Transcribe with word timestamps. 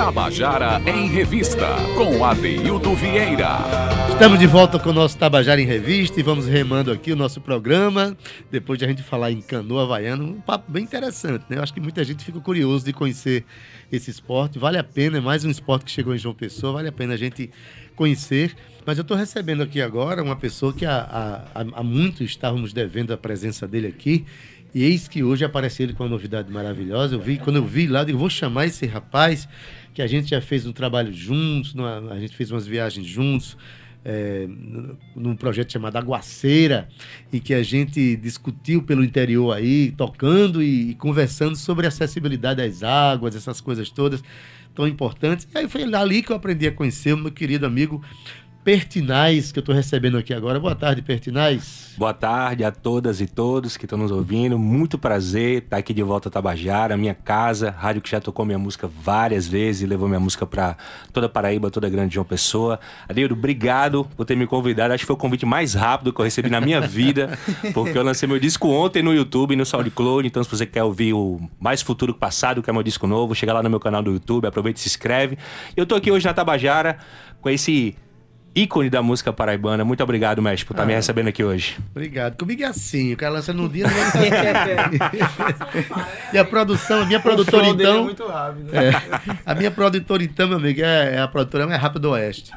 Tabajara 0.00 0.80
em 0.86 1.08
Revista, 1.08 1.76
com 1.94 2.24
Adeildo 2.24 2.94
Vieira. 2.94 3.58
Estamos 4.10 4.38
de 4.38 4.46
volta 4.46 4.78
com 4.78 4.88
o 4.88 4.92
nosso 4.94 5.18
Tabajara 5.18 5.60
em 5.60 5.66
Revista 5.66 6.18
e 6.18 6.22
vamos 6.22 6.46
remando 6.46 6.90
aqui 6.90 7.12
o 7.12 7.16
nosso 7.16 7.38
programa. 7.38 8.16
Depois 8.50 8.78
de 8.78 8.86
a 8.86 8.88
gente 8.88 9.02
falar 9.02 9.30
em 9.30 9.42
canoa 9.42 9.82
havaiana, 9.82 10.24
um 10.24 10.40
papo 10.40 10.72
bem 10.72 10.84
interessante, 10.84 11.44
né? 11.50 11.58
Eu 11.58 11.62
acho 11.62 11.74
que 11.74 11.82
muita 11.82 12.02
gente 12.02 12.24
fica 12.24 12.40
curioso 12.40 12.82
de 12.82 12.94
conhecer 12.94 13.44
esse 13.92 14.10
esporte. 14.10 14.58
Vale 14.58 14.78
a 14.78 14.82
pena, 14.84 15.18
é 15.18 15.20
mais 15.20 15.44
um 15.44 15.50
esporte 15.50 15.84
que 15.84 15.90
chegou 15.90 16.14
em 16.14 16.18
João 16.18 16.34
Pessoa, 16.34 16.72
vale 16.72 16.88
a 16.88 16.92
pena 16.92 17.12
a 17.12 17.18
gente 17.18 17.50
conhecer. 17.94 18.56
Mas 18.86 18.96
eu 18.96 19.02
estou 19.02 19.18
recebendo 19.18 19.62
aqui 19.62 19.82
agora 19.82 20.22
uma 20.22 20.34
pessoa 20.34 20.72
que 20.72 20.86
há, 20.86 21.44
há, 21.54 21.60
há 21.74 21.82
muito 21.82 22.24
estávamos 22.24 22.72
devendo 22.72 23.12
a 23.12 23.18
presença 23.18 23.68
dele 23.68 23.88
aqui. 23.88 24.24
E 24.74 24.84
eis 24.84 25.08
que 25.08 25.22
hoje 25.22 25.44
aparece 25.44 25.82
ele 25.82 25.92
com 25.92 26.04
uma 26.04 26.10
novidade 26.10 26.50
maravilhosa. 26.50 27.16
Eu 27.16 27.20
vi, 27.20 27.38
quando 27.38 27.56
eu 27.56 27.64
vi 27.64 27.86
lá, 27.86 28.00
eu 28.00 28.04
digo, 28.04 28.18
vou 28.18 28.30
chamar 28.30 28.66
esse 28.66 28.86
rapaz, 28.86 29.48
que 29.92 30.02
a 30.02 30.06
gente 30.06 30.30
já 30.30 30.40
fez 30.40 30.66
um 30.66 30.72
trabalho 30.72 31.12
juntos, 31.12 31.74
numa, 31.74 32.12
a 32.12 32.18
gente 32.18 32.36
fez 32.36 32.50
umas 32.50 32.66
viagens 32.66 33.06
juntos, 33.06 33.56
é, 34.04 34.46
num 35.14 35.36
projeto 35.36 35.72
chamado 35.72 35.96
Aguaceira, 35.96 36.88
em 37.32 37.38
que 37.38 37.52
a 37.52 37.62
gente 37.62 38.16
discutiu 38.16 38.82
pelo 38.82 39.04
interior 39.04 39.52
aí, 39.52 39.92
tocando 39.92 40.62
e, 40.62 40.90
e 40.90 40.94
conversando 40.94 41.56
sobre 41.56 41.86
acessibilidade 41.86 42.62
às 42.62 42.82
águas, 42.82 43.36
essas 43.36 43.60
coisas 43.60 43.90
todas 43.90 44.22
tão 44.74 44.86
importantes. 44.86 45.46
E 45.54 45.58
aí 45.58 45.68
foi 45.68 45.82
ali 45.82 46.22
que 46.22 46.32
eu 46.32 46.36
aprendi 46.36 46.66
a 46.66 46.72
conhecer 46.72 47.12
o 47.12 47.18
meu 47.18 47.32
querido 47.32 47.66
amigo 47.66 48.02
Pertinaz, 48.62 49.52
que 49.52 49.58
eu 49.58 49.62
estou 49.62 49.74
recebendo 49.74 50.18
aqui 50.18 50.34
agora. 50.34 50.60
Boa 50.60 50.74
tarde, 50.74 51.00
Pertinaz. 51.00 51.94
Boa 51.96 52.12
tarde 52.12 52.62
a 52.62 52.70
todas 52.70 53.18
e 53.18 53.26
todos 53.26 53.78
que 53.78 53.86
estão 53.86 53.98
nos 53.98 54.10
ouvindo. 54.10 54.58
Muito 54.58 54.98
prazer 54.98 55.62
estar 55.62 55.78
aqui 55.78 55.94
de 55.94 56.02
volta 56.02 56.28
a 56.28 56.32
Tabajara, 56.32 56.94
minha 56.94 57.14
casa, 57.14 57.70
rádio 57.70 58.02
que 58.02 58.10
já 58.10 58.20
tocou 58.20 58.44
minha 58.44 58.58
música 58.58 58.86
várias 58.86 59.48
vezes 59.48 59.80
e 59.80 59.86
levou 59.86 60.06
minha 60.06 60.20
música 60.20 60.46
para 60.46 60.76
toda 61.10 61.26
Paraíba, 61.26 61.70
toda 61.70 61.86
a 61.86 61.90
grande 61.90 62.14
João 62.14 62.26
Pessoa. 62.26 62.78
Adeildo, 63.08 63.34
obrigado 63.34 64.06
por 64.14 64.26
ter 64.26 64.36
me 64.36 64.46
convidado. 64.46 64.92
Acho 64.92 65.02
que 65.02 65.06
foi 65.06 65.16
o 65.16 65.18
convite 65.18 65.46
mais 65.46 65.72
rápido 65.72 66.12
que 66.12 66.20
eu 66.20 66.24
recebi 66.24 66.50
na 66.50 66.60
minha 66.60 66.80
vida, 66.86 67.38
porque 67.72 67.96
eu 67.96 68.02
lancei 68.02 68.28
meu 68.28 68.38
disco 68.38 68.68
ontem 68.68 69.02
no 69.02 69.14
YouTube, 69.14 69.56
no 69.56 69.64
SoundCloud. 69.64 70.28
Então, 70.28 70.44
se 70.44 70.50
você 70.50 70.66
quer 70.66 70.84
ouvir 70.84 71.14
o 71.14 71.40
Mais 71.58 71.80
Futuro 71.80 72.12
que 72.12 72.20
Passado, 72.20 72.62
que 72.62 72.68
é 72.68 72.72
meu 72.74 72.82
disco 72.82 73.06
novo, 73.06 73.34
chega 73.34 73.54
lá 73.54 73.62
no 73.62 73.70
meu 73.70 73.80
canal 73.80 74.02
do 74.02 74.12
YouTube, 74.12 74.46
aproveita 74.46 74.78
e 74.78 74.82
se 74.82 74.88
inscreve. 74.88 75.38
Eu 75.74 75.86
tô 75.86 75.94
aqui 75.94 76.10
hoje 76.10 76.26
na 76.26 76.34
Tabajara 76.34 76.98
com 77.40 77.48
esse 77.48 77.96
ícone 78.54 78.90
da 78.90 79.02
música 79.02 79.32
paraibana. 79.32 79.84
Muito 79.84 80.02
obrigado, 80.02 80.42
mestre, 80.42 80.66
por 80.66 80.74
estar 80.74 80.82
ah, 80.82 80.86
me 80.86 80.94
recebendo 80.94 81.28
aqui 81.28 81.44
hoje. 81.44 81.78
Obrigado. 81.90 82.36
Comigo 82.36 82.62
é 82.62 82.66
assim, 82.66 83.12
o 83.12 83.16
cara 83.16 83.32
lança 83.34 83.52
no 83.52 83.68
dia. 83.68 83.86
e 86.32 86.38
a 86.38 86.44
produção, 86.44 87.02
a 87.02 87.06
minha 87.06 87.20
produtora 87.20 87.66
é 87.66 87.70
então. 87.70 87.98
É 87.98 88.02
muito 88.02 88.26
rápido. 88.26 88.70
É, 88.74 88.90
a 89.46 89.54
minha 89.54 89.70
produtora 89.70 90.22
então, 90.22 90.48
meu 90.48 90.58
amigo, 90.58 90.80
é, 90.80 91.16
é 91.16 91.20
a 91.20 91.28
produtora 91.28 91.66
mais 91.66 91.80
rápida 91.80 92.00
do 92.00 92.10
Oeste. 92.10 92.50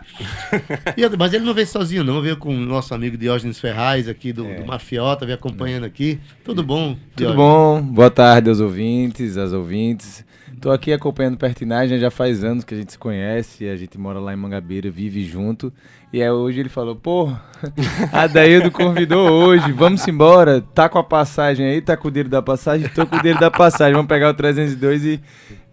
E, 0.98 1.18
mas 1.18 1.34
ele 1.34 1.46
não 1.46 1.54
veio 1.54 1.68
sozinho, 1.68 2.04
não. 2.04 2.22
Veio 2.22 2.38
com 2.38 2.56
o 2.56 2.60
nosso 2.60 2.94
amigo 2.94 3.18
Diógenes 3.18 3.60
Ferraz, 3.60 4.08
aqui 4.08 4.34
do, 4.34 4.48
é. 4.48 4.56
do 4.56 4.66
Mafiota, 4.66 5.26
veio 5.26 5.38
acompanhando 5.38 5.86
aqui. 5.86 6.20
Tudo 6.44 6.64
bom? 6.64 6.98
Diógenes? 7.16 7.16
Tudo 7.16 7.36
bom. 7.36 7.82
Boa 7.82 8.10
tarde 8.10 8.50
aos 8.50 8.60
ouvintes, 8.60 9.38
às 9.38 9.54
ouvintes. 9.54 10.26
Estou 10.64 10.72
aqui 10.72 10.94
acompanhando 10.94 11.38
Pertinagem, 11.38 12.00
já 12.00 12.10
faz 12.10 12.42
anos 12.42 12.64
que 12.64 12.74
a 12.74 12.78
gente 12.78 12.94
se 12.94 12.98
conhece, 12.98 13.68
a 13.68 13.76
gente 13.76 13.98
mora 13.98 14.18
lá 14.18 14.32
em 14.32 14.38
Mangabeira, 14.38 14.90
vive 14.90 15.26
junto. 15.26 15.74
E 16.14 16.22
aí 16.22 16.30
hoje 16.30 16.60
ele 16.60 16.70
falou, 16.70 16.96
pô, 16.96 17.34
a 18.14 18.28
Daildo 18.28 18.70
convidou 18.70 19.32
hoje, 19.32 19.72
vamos 19.72 20.08
embora, 20.08 20.62
tá 20.62 20.88
com 20.88 21.00
a 21.00 21.04
passagem 21.04 21.66
aí, 21.66 21.82
tá 21.82 21.98
com 21.98 22.08
o 22.08 22.12
dinheiro 22.12 22.30
da 22.30 22.40
passagem, 22.40 22.88
tô 22.88 23.04
com 23.08 23.16
o 23.16 23.20
dinheiro 23.20 23.40
da 23.40 23.50
passagem, 23.50 23.96
vamos 23.96 24.08
pegar 24.08 24.30
o 24.30 24.34
302 24.36 25.06
e, 25.06 25.20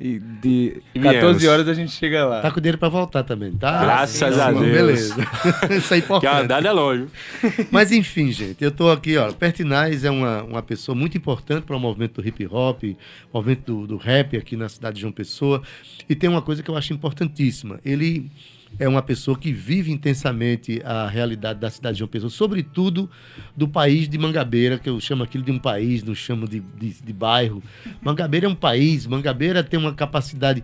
e 0.01 0.19
de 0.19 0.83
e 0.95 0.99
14 0.99 1.47
horas 1.47 1.69
a 1.69 1.75
gente 1.75 1.93
chega 1.93 2.25
lá. 2.25 2.41
Tá 2.41 2.51
com 2.51 2.57
o 2.57 2.61
dinheiro 2.63 2.79
pra 2.79 2.89
voltar 2.89 3.23
também, 3.23 3.53
tá? 3.53 3.83
Graças 3.83 4.39
a 4.39 4.51
Deus. 4.51 4.65
Beleza, 4.65 5.15
isso 5.77 5.93
é 5.93 5.99
importante. 5.99 6.31
Que 6.31 6.37
a 6.39 6.41
andada 6.41 6.69
é 6.69 6.73
longe. 6.73 7.07
Mas 7.71 7.93
enfim, 7.93 8.33
gente, 8.33 8.65
eu 8.65 8.71
tô 8.71 8.91
aqui, 8.91 9.19
ó, 9.19 9.31
Pertinaz 9.33 10.07
é 10.07 10.11
uma, 10.11 10.43
uma 10.43 10.63
pessoa 10.63 10.97
muito 10.97 11.19
importante 11.19 11.65
para 11.65 11.77
o 11.77 11.79
movimento 11.79 12.23
do 12.23 12.27
hip 12.27 12.47
hop, 12.51 12.83
movimento 13.31 13.75
do, 13.75 13.87
do 13.89 13.97
rap 13.99 14.39
aqui 14.39 14.57
na 14.57 14.71
cidade 14.71 14.95
de 14.95 15.01
João 15.03 15.13
Pessoa, 15.13 15.61
e 16.09 16.15
tem 16.15 16.31
uma 16.31 16.41
coisa 16.41 16.63
que 16.63 16.71
eu 16.71 16.79
acho 16.79 16.95
importantíssima, 16.95 17.79
ele 17.85 18.31
é 18.79 18.89
uma 18.89 19.03
pessoa 19.03 19.37
que 19.39 19.53
vive 19.53 19.93
intensamente 19.93 20.81
a 20.85 21.07
realidade 21.07 21.61
da 21.61 21.71
cidade 21.71 21.95
de 21.95 21.99
João 21.99 22.09
Pessoa, 22.09 22.31
sobretudo 22.31 23.11
do 23.57 23.69
país 23.69 24.09
de 24.09 24.17
Mangabeira, 24.17 24.79
que 24.79 24.89
eu 24.89 24.99
chamo 25.01 25.23
aquilo 25.23 25.45
de 25.45 25.51
um 25.51 25.59
país, 25.59 26.03
não 26.03 26.15
chamo 26.15 26.49
de, 26.49 26.61
de, 26.61 27.03
de 27.03 27.13
bairro. 27.13 27.63
Mangabeira 28.01 28.47
é 28.47 28.49
um 28.49 28.55
país, 28.55 29.07
Mangabeira 29.07 29.63
tem 29.63 29.79
uma 29.79 29.95
capacidade. 29.95 30.63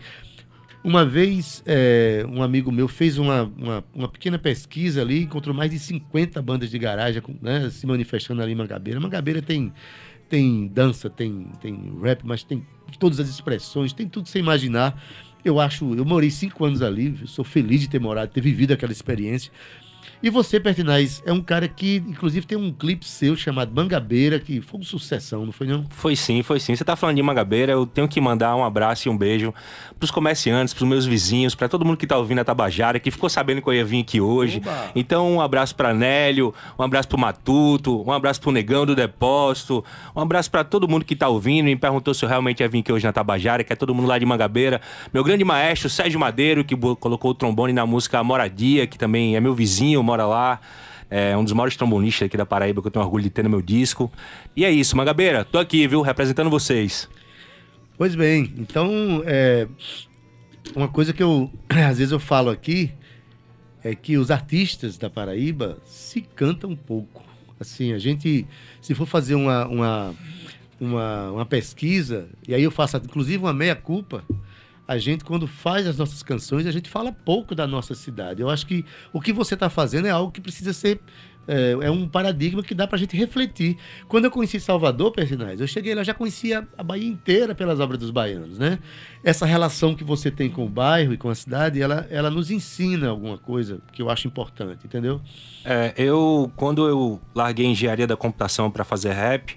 Uma 0.82 1.04
vez, 1.04 1.62
é, 1.66 2.24
um 2.28 2.42
amigo 2.42 2.70
meu 2.70 2.86
fez 2.86 3.18
uma, 3.18 3.42
uma, 3.56 3.84
uma, 3.92 4.08
pequena 4.08 4.38
pesquisa 4.38 5.00
ali, 5.02 5.24
encontrou 5.24 5.54
mais 5.54 5.70
de 5.70 5.78
50 5.78 6.40
bandas 6.40 6.70
de 6.70 6.78
garagem 6.78 7.20
né, 7.42 7.68
se 7.70 7.86
manifestando 7.86 8.40
ali 8.40 8.52
em 8.52 8.54
Mangabeira. 8.54 9.00
Mangabeira 9.00 9.42
tem, 9.42 9.72
tem 10.28 10.68
dança, 10.68 11.10
tem, 11.10 11.48
tem 11.60 11.92
rap, 12.00 12.22
mas 12.24 12.44
tem 12.44 12.64
todas 13.00 13.18
as 13.18 13.28
expressões, 13.28 13.92
tem 13.92 14.08
tudo 14.08 14.28
sem 14.28 14.40
imaginar. 14.40 14.96
Eu 15.46 15.60
acho, 15.60 15.94
eu 15.94 16.04
morei 16.04 16.28
cinco 16.28 16.64
anos 16.64 16.82
ali, 16.82 17.16
sou 17.24 17.44
feliz 17.44 17.80
de 17.80 17.88
ter 17.88 18.00
morado, 18.00 18.32
ter 18.32 18.40
vivido 18.40 18.72
aquela 18.72 18.90
experiência. 18.90 19.52
E 20.22 20.30
você, 20.30 20.58
Pertinaz, 20.58 21.22
é 21.26 21.32
um 21.32 21.40
cara 21.40 21.68
que, 21.68 22.02
inclusive, 22.06 22.46
tem 22.46 22.56
um 22.56 22.72
clipe 22.72 23.04
seu 23.04 23.36
chamado 23.36 23.72
Mangabeira, 23.74 24.38
que 24.38 24.60
foi 24.60 24.80
uma 24.80 24.86
sucessão, 24.86 25.44
não 25.44 25.52
foi 25.52 25.66
não? 25.66 25.84
Foi 25.90 26.16
sim, 26.16 26.42
foi 26.42 26.58
sim. 26.58 26.74
Você 26.74 26.84
tá 26.84 26.96
falando 26.96 27.16
de 27.16 27.22
Mangabeira, 27.22 27.72
eu 27.72 27.86
tenho 27.86 28.08
que 28.08 28.20
mandar 28.20 28.56
um 28.56 28.64
abraço 28.64 29.08
e 29.08 29.10
um 29.10 29.16
beijo 29.16 29.52
pros 29.98 30.10
comerciantes, 30.10 30.74
pros 30.74 30.88
meus 30.88 31.06
vizinhos, 31.06 31.54
para 31.54 31.68
todo 31.68 31.84
mundo 31.84 31.96
que 31.96 32.06
tá 32.06 32.16
ouvindo 32.16 32.40
a 32.40 32.44
Tabajara, 32.44 32.98
que 32.98 33.10
ficou 33.10 33.28
sabendo 33.28 33.62
que 33.62 33.68
eu 33.68 33.74
ia 33.74 33.84
vir 33.84 34.00
aqui 34.00 34.20
hoje. 34.20 34.58
Oba. 34.58 34.90
Então, 34.94 35.34
um 35.34 35.40
abraço 35.40 35.74
pra 35.74 35.92
Nélio, 35.92 36.54
um 36.78 36.82
abraço 36.82 37.08
pro 37.08 37.18
Matuto, 37.18 38.02
um 38.02 38.12
abraço 38.12 38.40
pro 38.40 38.50
Negão 38.50 38.86
do 38.86 38.94
Depósito, 38.94 39.84
um 40.14 40.20
abraço 40.20 40.50
para 40.50 40.64
todo 40.64 40.88
mundo 40.88 41.04
que 41.04 41.14
tá 41.14 41.28
ouvindo 41.28 41.68
e 41.68 41.74
me 41.74 41.76
perguntou 41.76 42.14
se 42.14 42.24
eu 42.24 42.28
realmente 42.28 42.60
ia 42.60 42.68
vir 42.68 42.80
aqui 42.80 42.92
hoje 42.92 43.04
na 43.04 43.12
Tabajara, 43.12 43.62
que 43.62 43.72
é 43.72 43.76
todo 43.76 43.94
mundo 43.94 44.08
lá 44.08 44.18
de 44.18 44.26
Mangabeira. 44.26 44.80
Meu 45.12 45.22
grande 45.22 45.44
maestro, 45.44 45.88
Sérgio 45.88 46.18
Madeiro, 46.18 46.64
que 46.64 46.76
colocou 46.76 47.30
o 47.30 47.34
trombone 47.34 47.72
na 47.72 47.86
música 47.86 48.22
Moradia, 48.22 48.86
que 48.86 48.98
também 48.98 49.36
é 49.36 49.40
meu 49.40 49.54
vizinho, 49.54 49.95
mora 50.02 50.26
lá. 50.26 50.60
É 51.08 51.36
um 51.36 51.44
dos 51.44 51.52
maiores 51.52 51.76
trombonistas 51.76 52.26
aqui 52.26 52.36
da 52.36 52.44
Paraíba 52.44 52.82
que 52.82 52.88
eu 52.88 52.90
tenho 52.90 53.04
orgulho 53.04 53.22
de 53.22 53.30
ter 53.30 53.44
no 53.44 53.50
meu 53.50 53.62
disco. 53.62 54.10
E 54.56 54.64
é 54.64 54.70
isso, 54.70 54.96
Magabeira, 54.96 55.44
tô 55.44 55.58
aqui, 55.58 55.86
viu, 55.86 56.02
representando 56.02 56.50
vocês. 56.50 57.08
Pois 57.96 58.14
bem, 58.14 58.52
então, 58.58 59.22
é, 59.24 59.68
uma 60.74 60.88
coisa 60.88 61.12
que 61.12 61.22
eu, 61.22 61.50
às 61.70 61.98
vezes 61.98 62.12
eu 62.12 62.18
falo 62.18 62.50
aqui, 62.50 62.92
é 63.84 63.94
que 63.94 64.18
os 64.18 64.30
artistas 64.30 64.98
da 64.98 65.08
Paraíba 65.08 65.78
se 65.84 66.20
cantam 66.20 66.70
um 66.70 66.76
pouco. 66.76 67.22
Assim, 67.58 67.92
a 67.92 67.98
gente, 67.98 68.46
se 68.82 68.94
for 68.94 69.06
fazer 69.06 69.34
uma, 69.36 69.66
uma, 69.66 70.14
uma, 70.80 71.30
uma 71.30 71.46
pesquisa, 71.46 72.28
e 72.46 72.54
aí 72.54 72.62
eu 72.62 72.70
faço 72.70 72.96
inclusive 72.96 73.38
uma 73.38 73.52
meia-culpa, 73.52 74.24
a 74.88 74.98
gente, 74.98 75.24
quando 75.24 75.46
faz 75.46 75.86
as 75.86 75.96
nossas 75.96 76.22
canções, 76.22 76.66
a 76.66 76.70
gente 76.70 76.88
fala 76.88 77.10
pouco 77.12 77.54
da 77.54 77.66
nossa 77.66 77.94
cidade. 77.94 78.40
Eu 78.40 78.48
acho 78.48 78.66
que 78.66 78.84
o 79.12 79.20
que 79.20 79.32
você 79.32 79.54
está 79.54 79.68
fazendo 79.68 80.06
é 80.06 80.10
algo 80.10 80.30
que 80.30 80.40
precisa 80.40 80.72
ser. 80.72 81.00
É, 81.48 81.76
é, 81.80 81.90
um 81.92 82.08
paradigma 82.08 82.60
que 82.60 82.74
dá 82.74 82.88
para 82.88 82.96
a 82.96 82.98
gente 82.98 83.16
refletir. 83.16 83.76
Quando 84.08 84.24
eu 84.24 84.32
conheci 84.32 84.58
Salvador, 84.58 85.12
Persinais, 85.12 85.60
eu 85.60 85.66
cheguei 85.68 85.94
lá, 85.94 86.02
já 86.02 86.12
conhecia 86.12 86.66
a 86.76 86.82
Bahia 86.82 87.06
inteira 87.06 87.54
pelas 87.54 87.78
obras 87.78 88.00
dos 88.00 88.10
baianos, 88.10 88.58
né? 88.58 88.80
Essa 89.22 89.46
relação 89.46 89.94
que 89.94 90.02
você 90.02 90.28
tem 90.28 90.50
com 90.50 90.66
o 90.66 90.68
bairro 90.68 91.12
e 91.12 91.16
com 91.16 91.30
a 91.30 91.34
cidade, 91.36 91.80
ela, 91.80 92.04
ela 92.10 92.32
nos 92.32 92.50
ensina 92.50 93.10
alguma 93.10 93.38
coisa 93.38 93.80
que 93.92 94.02
eu 94.02 94.10
acho 94.10 94.26
importante, 94.26 94.86
entendeu? 94.86 95.20
É, 95.64 95.94
eu, 95.96 96.50
quando 96.56 96.88
eu 96.88 97.20
larguei 97.32 97.66
engenharia 97.66 98.08
da 98.08 98.16
computação 98.16 98.68
para 98.68 98.82
fazer 98.82 99.12
rap, 99.12 99.56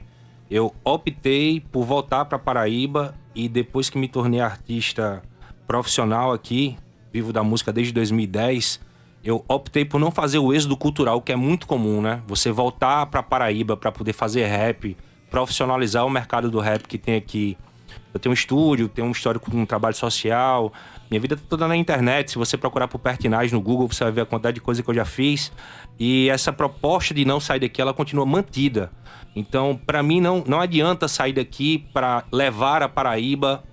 eu 0.50 0.76
optei 0.84 1.60
por 1.60 1.86
voltar 1.86 2.26
para 2.26 2.38
Paraíba 2.38 3.16
e 3.40 3.48
depois 3.48 3.90
que 3.90 3.98
me 3.98 4.10
tornei 4.10 4.42
artista 4.42 5.24
profissional 5.66 6.34
aqui, 6.34 6.78
vivo 7.14 7.32
da 7.32 7.42
música 7.42 7.72
desde 7.72 7.94
2010, 7.94 8.82
eu 9.24 9.46
optei 9.48 9.86
por 9.86 9.98
não 9.98 10.12
fazer 10.12 10.40
o 10.40 10.54
êxodo 10.54 10.76
cultural, 10.76 11.22
que 11.22 11.32
é 11.32 11.38
muito 11.38 11.66
comum, 11.66 12.02
né? 12.02 12.22
Você 12.28 12.52
voltar 12.52 13.06
para 13.06 13.24
Paraíba 13.24 13.78
para 13.78 13.94
poder 13.94 14.12
fazer 14.12 14.46
rap, 14.46 14.98
profissionalizar 15.32 16.06
o 16.06 16.10
mercado 16.10 16.52
do 16.52 16.60
rap 16.60 16.86
que 16.86 16.98
tem 16.98 17.16
aqui. 17.16 17.58
Eu 18.14 18.20
tenho 18.20 18.32
um 18.32 18.34
estúdio, 18.34 18.88
tenho 18.88 19.08
um 19.08 19.12
histórico 19.12 19.50
com 19.50 19.58
um 19.58 19.66
trabalho 19.66 19.96
social. 19.96 20.74
Minha 21.10 21.20
vida 21.20 21.36
tá 21.36 21.44
toda 21.48 21.68
na 21.68 21.76
internet. 21.76 22.32
Se 22.32 22.38
você 22.38 22.58
procurar 22.58 22.88
por 22.88 23.00
Pertinaz 23.00 23.52
no 23.52 23.62
Google, 23.62 23.88
você 23.88 24.04
vai 24.04 24.14
ver 24.14 24.22
a 24.22 24.26
quantidade 24.26 24.56
de 24.56 24.62
coisa 24.62 24.82
que 24.82 24.90
eu 24.90 24.94
já 24.94 25.06
fiz. 25.06 25.52
E 26.00 26.30
essa 26.30 26.52
proposta 26.52 27.14
de 27.14 27.26
não 27.26 27.40
sair 27.40 27.60
daqui, 27.60 27.82
ela 27.82 27.94
continua 27.94 28.26
mantida. 28.26 28.92
Então, 29.36 29.80
para 29.86 30.02
mim, 30.02 30.20
não, 30.20 30.44
não 30.48 30.60
adianta 30.60 31.08
sair 31.08 31.34
daqui 31.34 31.88
para 31.94 32.24
levar 32.32 32.82
a 32.82 32.90
Paraíba 32.90 33.64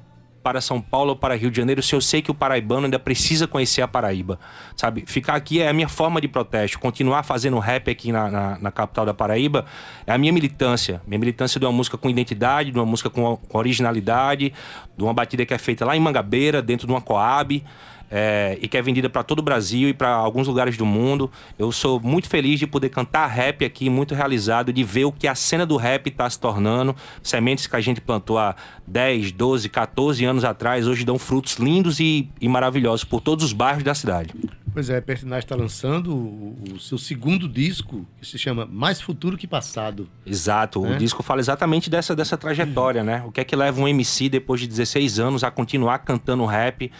para 0.46 0.60
São 0.60 0.80
Paulo 0.80 1.10
ou 1.10 1.16
para 1.16 1.34
Rio 1.34 1.50
de 1.50 1.56
Janeiro 1.56 1.82
se 1.82 1.92
eu 1.92 2.00
sei 2.00 2.22
que 2.22 2.30
o 2.30 2.34
paraibano 2.34 2.84
ainda 2.84 3.00
precisa 3.00 3.48
conhecer 3.48 3.82
a 3.82 3.88
Paraíba, 3.88 4.38
sabe? 4.76 5.02
Ficar 5.04 5.34
aqui 5.34 5.60
é 5.60 5.68
a 5.68 5.72
minha 5.72 5.88
forma 5.88 6.20
de 6.20 6.28
protesto. 6.28 6.78
Continuar 6.78 7.24
fazendo 7.24 7.58
rap 7.58 7.90
aqui 7.90 8.12
na, 8.12 8.30
na, 8.30 8.58
na 8.60 8.70
capital 8.70 9.04
da 9.04 9.12
Paraíba 9.12 9.64
é 10.06 10.12
a 10.12 10.16
minha 10.16 10.32
militância. 10.32 11.02
Minha 11.04 11.18
militância 11.18 11.58
de 11.58 11.66
uma 11.66 11.72
música 11.72 11.98
com 11.98 12.08
identidade, 12.08 12.70
de 12.70 12.78
uma 12.78 12.86
música 12.86 13.10
com, 13.10 13.36
com 13.36 13.58
originalidade, 13.58 14.52
de 14.96 15.02
uma 15.02 15.12
batida 15.12 15.44
que 15.44 15.52
é 15.52 15.58
feita 15.58 15.84
lá 15.84 15.96
em 15.96 16.00
Mangabeira, 16.00 16.62
dentro 16.62 16.86
de 16.86 16.92
uma 16.92 17.00
Coab 17.00 17.64
é, 18.10 18.58
e 18.60 18.68
que 18.68 18.76
é 18.76 18.82
vendida 18.82 19.08
para 19.08 19.22
todo 19.22 19.40
o 19.40 19.42
Brasil 19.42 19.88
e 19.88 19.94
para 19.94 20.10
alguns 20.10 20.46
lugares 20.46 20.76
do 20.76 20.86
mundo. 20.86 21.30
Eu 21.58 21.72
sou 21.72 22.00
muito 22.00 22.28
feliz 22.28 22.58
de 22.58 22.66
poder 22.66 22.88
cantar 22.88 23.26
rap 23.26 23.64
aqui, 23.64 23.90
muito 23.90 24.14
realizado, 24.14 24.72
de 24.72 24.84
ver 24.84 25.04
o 25.04 25.12
que 25.12 25.26
a 25.26 25.34
cena 25.34 25.66
do 25.66 25.76
rap 25.76 26.08
está 26.08 26.28
se 26.28 26.38
tornando. 26.38 26.94
Sementes 27.22 27.66
que 27.66 27.76
a 27.76 27.80
gente 27.80 28.00
plantou 28.00 28.38
há 28.38 28.54
10, 28.86 29.32
12, 29.32 29.68
14 29.68 30.24
anos 30.24 30.44
atrás, 30.44 30.86
hoje 30.86 31.04
dão 31.04 31.18
frutos 31.18 31.56
lindos 31.56 32.00
e, 32.00 32.28
e 32.40 32.48
maravilhosos 32.48 33.04
por 33.04 33.20
todos 33.20 33.44
os 33.44 33.52
bairros 33.52 33.82
da 33.82 33.94
cidade. 33.94 34.34
Pois 34.76 34.90
é, 34.90 34.98
a 34.98 35.02
Pertinaz 35.02 35.42
está 35.42 35.56
lançando 35.56 36.14
o, 36.14 36.78
seu 36.78 36.98
segundo 36.98 37.48
disco, 37.48 38.06
que 38.20 38.26
se 38.26 38.38
chama 38.38 38.66
Mais 38.70 39.00
Futuro 39.00 39.34
que 39.38 39.46
Passado. 39.46 40.06
Exato, 40.26 40.84
é? 40.84 40.90
o 40.90 40.98
disco 40.98 41.22
fala 41.22 41.40
exatamente 41.40 41.88
dessa, 41.88 42.14
dessa 42.14 42.36
trajetória, 42.36 43.02
né? 43.02 43.24
O 43.26 43.32
que 43.32 43.40
é 43.40 43.44
que 43.44 43.56
leva 43.56 43.80
um 43.80 43.88
MC, 43.88 44.28
depois 44.28 44.60
de 44.60 44.66
16 44.66 45.18
anos, 45.18 45.42
a 45.42 45.50
continuar 45.50 46.00
cantando 46.00 46.44
rap 46.44 46.92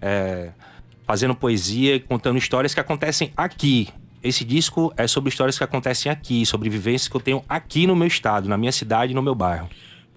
é, 0.00 0.50
fazendo 1.06 1.34
poesia 1.34 1.96
e 1.96 2.00
contando 2.00 2.38
histórias 2.38 2.74
que 2.74 2.80
acontecem 2.80 3.32
aqui. 3.36 3.88
Esse 4.22 4.44
disco 4.44 4.92
é 4.96 5.06
sobre 5.06 5.30
histórias 5.30 5.56
que 5.56 5.64
acontecem 5.64 6.10
aqui, 6.10 6.44
sobre 6.44 6.68
vivências 6.68 7.08
que 7.08 7.16
eu 7.16 7.20
tenho 7.20 7.44
aqui 7.48 7.86
no 7.86 7.94
meu 7.94 8.08
estado, 8.08 8.48
na 8.48 8.56
minha 8.56 8.72
cidade 8.72 9.12
e 9.12 9.14
no 9.14 9.22
meu 9.22 9.34
bairro. 9.34 9.68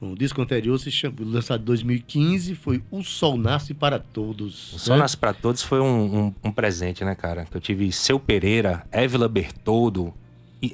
Bom, 0.01 0.13
o 0.13 0.15
disco 0.15 0.41
anterior, 0.41 0.79
se 0.79 0.89
chama, 0.89 1.15
lançado 1.19 1.61
em 1.61 1.65
2015, 1.65 2.55
foi 2.55 2.81
O 2.89 3.03
Sol 3.03 3.37
Nasce 3.37 3.71
para 3.71 3.99
Todos. 3.99 4.73
O 4.73 4.79
Sol 4.79 4.95
né? 4.95 5.03
Nasce 5.03 5.15
para 5.15 5.31
Todos 5.31 5.61
foi 5.61 5.79
um, 5.79 6.25
um, 6.25 6.35
um, 6.45 6.51
presente, 6.51 7.05
né, 7.05 7.13
cara? 7.13 7.45
Eu 7.53 7.61
tive 7.61 7.91
Seu 7.91 8.19
Pereira, 8.19 8.83
Évila 8.91 9.29
Bertoldo, 9.29 10.11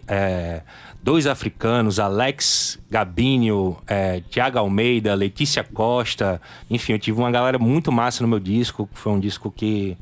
é, 0.08 0.62
dois 1.08 1.26
africanos, 1.26 2.02
Alex 2.02 2.78
Gabinho, 2.92 3.78
é, 3.88 4.20
Tiago 4.30 4.60
Almeida, 4.60 5.16
Letícia 5.16 5.64
Costa. 5.64 6.42
Enfim, 6.70 6.92
eu 6.92 7.00
tive 7.00 7.18
uma 7.18 7.32
galera 7.32 7.58
muito 7.58 7.94
massa 7.94 8.22
no 8.24 8.28
meu 8.28 8.42
disco. 8.42 8.90
Foi 8.92 9.14
um 9.14 9.20
disco 9.20 9.50
que 9.50 9.96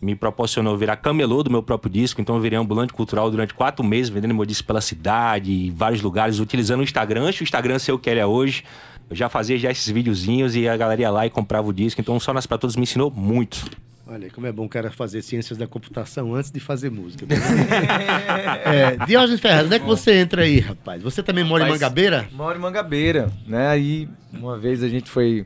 me 0.00 0.14
proporcionou 0.14 0.78
virar 0.78 0.98
camelô 0.98 1.42
do 1.42 1.50
meu 1.50 1.64
próprio 1.64 1.90
disco. 1.90 2.20
Então 2.20 2.36
eu 2.36 2.40
virei 2.40 2.56
ambulante 2.56 2.92
cultural 2.92 3.28
durante 3.28 3.54
quatro 3.54 3.84
meses, 3.84 4.08
vendendo 4.08 4.32
meu 4.36 4.46
disco 4.46 4.64
pela 4.64 4.80
cidade, 4.80 5.72
vários 5.74 6.00
lugares, 6.00 6.38
utilizando 6.38 6.78
o 6.78 6.84
Instagram. 6.84 7.24
Antes 7.24 7.40
o 7.40 7.42
Instagram 7.42 7.80
ser 7.80 7.90
o 7.90 7.98
que 7.98 8.08
ele 8.08 8.20
é 8.20 8.26
hoje. 8.26 8.62
Eu 9.10 9.16
já 9.16 9.28
fazia 9.28 9.58
já 9.58 9.72
esses 9.72 9.88
videozinhos 9.88 10.54
e 10.54 10.68
a 10.68 10.76
galera 10.76 11.00
ia 11.00 11.10
lá 11.10 11.26
e 11.26 11.30
comprava 11.30 11.66
o 11.66 11.72
disco. 11.72 12.00
Então 12.00 12.14
o 12.14 12.20
Só 12.20 12.32
Nas 12.32 12.46
Pra 12.46 12.56
Todos 12.56 12.76
me 12.76 12.84
ensinou 12.84 13.10
muito. 13.10 13.68
Olha, 14.08 14.30
como 14.30 14.46
é 14.46 14.52
bom 14.52 14.66
o 14.66 14.68
cara 14.68 14.88
fazer 14.88 15.20
ciências 15.20 15.58
da 15.58 15.66
computação 15.66 16.32
antes 16.32 16.52
de 16.52 16.60
fazer 16.60 16.90
música. 16.90 17.26
é, 18.64 19.04
Diógenes 19.04 19.40
Ferraz, 19.40 19.66
onde 19.66 19.74
é 19.74 19.78
que 19.80 19.84
você 19.84 20.12
entra 20.18 20.42
aí, 20.42 20.60
rapaz? 20.60 21.02
Você 21.02 21.24
também 21.24 21.42
mora 21.42 21.64
rapaz, 21.64 21.80
em 21.80 21.82
Mangabeira? 21.82 22.28
Moro 22.30 22.56
em 22.56 22.60
Mangabeira, 22.60 23.32
né? 23.44 23.66
Aí, 23.66 24.08
uma 24.32 24.56
vez 24.56 24.84
a 24.84 24.88
gente 24.88 25.10
foi 25.10 25.44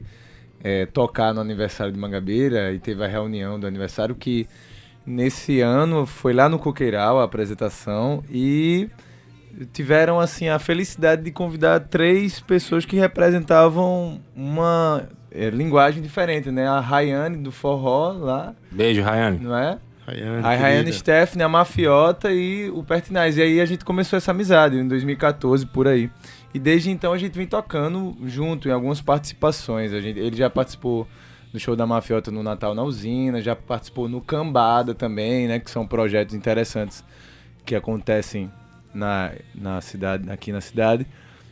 é, 0.62 0.84
tocar 0.84 1.32
no 1.32 1.40
aniversário 1.40 1.90
de 1.90 1.98
Mangabeira 1.98 2.70
e 2.70 2.78
teve 2.78 3.02
a 3.02 3.08
reunião 3.08 3.58
do 3.58 3.66
aniversário 3.66 4.14
que 4.14 4.46
nesse 5.06 5.62
ano 5.62 6.04
foi 6.04 6.34
lá 6.34 6.46
no 6.46 6.58
Coqueiral 6.58 7.18
a 7.18 7.24
apresentação 7.24 8.22
e 8.30 8.90
tiveram 9.72 10.20
assim 10.20 10.48
a 10.48 10.58
felicidade 10.58 11.22
de 11.22 11.30
convidar 11.30 11.80
três 11.80 12.40
pessoas 12.40 12.84
que 12.84 12.96
representavam 12.96 14.20
uma 14.36 15.08
é, 15.30 15.50
linguagem 15.50 16.02
diferente, 16.02 16.50
né? 16.50 16.66
A 16.66 16.80
Rayane 16.80 17.36
do 17.36 17.52
forró 17.52 18.12
lá. 18.12 18.54
Beijo, 18.70 19.02
Rayane. 19.02 19.38
Não 19.38 19.56
é? 19.56 19.78
Rayane, 20.06 20.44
a 20.44 20.56
Rayane 20.56 20.92
Stephanie, 20.92 21.44
a 21.44 21.48
Mafiota 21.48 22.32
e 22.32 22.68
o 22.70 22.82
Pertinaz. 22.82 23.36
E 23.36 23.42
aí 23.42 23.60
a 23.60 23.64
gente 23.64 23.84
começou 23.84 24.16
essa 24.16 24.32
amizade 24.32 24.76
em 24.76 24.88
2014, 24.88 25.66
por 25.66 25.86
aí. 25.86 26.10
E 26.52 26.58
desde 26.58 26.90
então 26.90 27.12
a 27.12 27.18
gente 27.18 27.36
vem 27.36 27.46
tocando 27.46 28.16
junto 28.24 28.68
em 28.68 28.72
algumas 28.72 29.00
participações. 29.00 29.92
A 29.92 30.00
gente, 30.00 30.18
ele 30.18 30.36
já 30.36 30.50
participou 30.50 31.06
do 31.52 31.60
show 31.60 31.76
da 31.76 31.86
Mafiota 31.86 32.30
no 32.30 32.42
Natal 32.42 32.74
na 32.74 32.82
Usina, 32.82 33.40
já 33.40 33.54
participou 33.54 34.08
no 34.08 34.20
Cambada 34.20 34.94
também, 34.94 35.46
né? 35.46 35.60
Que 35.60 35.70
são 35.70 35.86
projetos 35.86 36.34
interessantes 36.34 37.04
que 37.64 37.74
acontecem 37.74 38.50
na, 38.92 39.32
na 39.54 39.80
cidade, 39.80 40.28
aqui 40.30 40.50
na 40.50 40.60
cidade. 40.60 41.06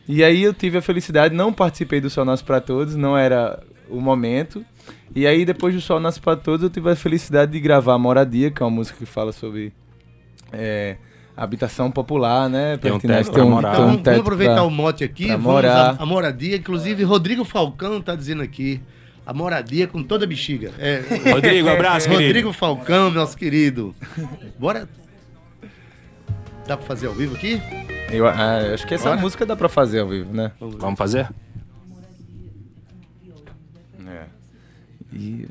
E 0.07 0.23
aí 0.23 0.41
eu 0.41 0.53
tive 0.53 0.77
a 0.77 0.81
felicidade, 0.81 1.35
não 1.35 1.53
participei 1.53 2.01
do 2.01 2.09
Sol 2.09 2.25
Nasce 2.25 2.43
para 2.43 2.59
Todos, 2.59 2.95
não 2.95 3.17
era 3.17 3.61
o 3.89 3.99
momento. 3.99 4.65
E 5.15 5.25
aí 5.25 5.45
depois 5.45 5.73
do 5.73 5.81
Sol 5.81 5.99
Nasce 5.99 6.19
para 6.19 6.35
Todos 6.35 6.63
eu 6.63 6.69
tive 6.69 6.89
a 6.89 6.95
felicidade 6.95 7.51
de 7.51 7.59
gravar 7.59 7.97
Moradia, 7.97 8.51
que 8.51 8.61
é 8.61 8.65
uma 8.65 8.71
música 8.71 8.97
que 8.97 9.05
fala 9.05 9.31
sobre 9.31 9.73
é, 10.51 10.97
habitação 11.35 11.89
popular, 11.89 12.49
né? 12.49 12.77
Tem 12.77 12.91
um 12.91 12.99
teto 12.99 13.31
tem 13.31 13.43
um, 13.43 13.49
morar. 13.51 13.73
Então, 13.73 13.97
teto 13.97 14.03
vamos 14.05 14.19
aproveitar 14.19 14.55
pra, 14.55 14.63
o 14.63 14.69
mote 14.69 15.03
aqui, 15.03 15.27
vamos 15.27 15.43
morar. 15.43 15.95
A, 15.97 16.03
a, 16.03 16.05
moradia. 16.05 16.57
Inclusive, 16.57 17.03
Rodrigo 17.03 17.45
Falcão 17.45 18.01
tá 18.01 18.15
dizendo 18.15 18.43
aqui, 18.43 18.81
a 19.25 19.33
moradia 19.33 19.87
com 19.87 20.03
toda 20.03 20.25
a 20.25 20.27
bexiga. 20.27 20.71
É, 20.77 21.01
Rodrigo, 21.31 21.69
abraço, 21.69 22.09
Rodrigo 22.09 22.33
querido. 22.33 22.53
Falcão, 22.53 23.09
nosso 23.09 23.37
querido. 23.37 23.95
Bora... 24.59 24.87
Dá 26.67 26.77
pra 26.77 26.85
fazer 26.85 27.07
ao 27.07 27.13
vivo 27.13 27.35
aqui? 27.35 27.59
Eu 28.11 28.27
ah, 28.27 28.59
acho 28.73 28.85
que 28.85 28.93
essa 28.93 29.09
Bora? 29.09 29.21
música 29.21 29.43
dá 29.43 29.55
pra 29.55 29.67
fazer 29.67 30.01
ao 30.01 30.07
vivo, 30.07 30.31
né? 30.31 30.51
Vamos 30.59 30.99
fazer? 30.99 31.27
É. 34.09 34.25
E... 35.13 35.47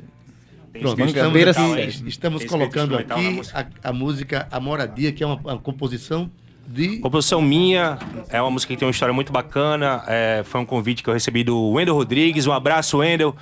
Pronto, 0.79 1.01
estamos, 1.03 1.77
aqui, 1.77 2.07
estamos 2.07 2.45
colocando 2.45 2.95
aqui 2.95 3.41
a, 3.53 3.89
a, 3.89 3.91
música 3.91 4.47
A 4.51 4.59
Moradia, 4.59 5.11
que 5.11 5.23
é 5.23 5.25
uma, 5.25 5.35
uma, 5.35 5.57
composição 5.57 6.29
de. 6.67 6.99
Composição 6.99 7.41
minha, 7.41 7.97
é 8.29 8.39
uma 8.39 8.51
música 8.51 8.73
que 8.73 8.79
tem 8.79 8.85
uma 8.85 8.91
história 8.91 9.13
muito 9.13 9.33
bacana. 9.33 10.03
É, 10.07 10.43
foi 10.45 10.61
um 10.61 10.65
convite 10.65 11.01
que 11.01 11.09
eu 11.09 11.13
recebi 11.13 11.43
do 11.43 11.71
Wendel 11.71 11.95
Rodrigues. 11.95 12.45
Um 12.45 12.53
abraço, 12.53 12.99
Wendel, 12.99 13.35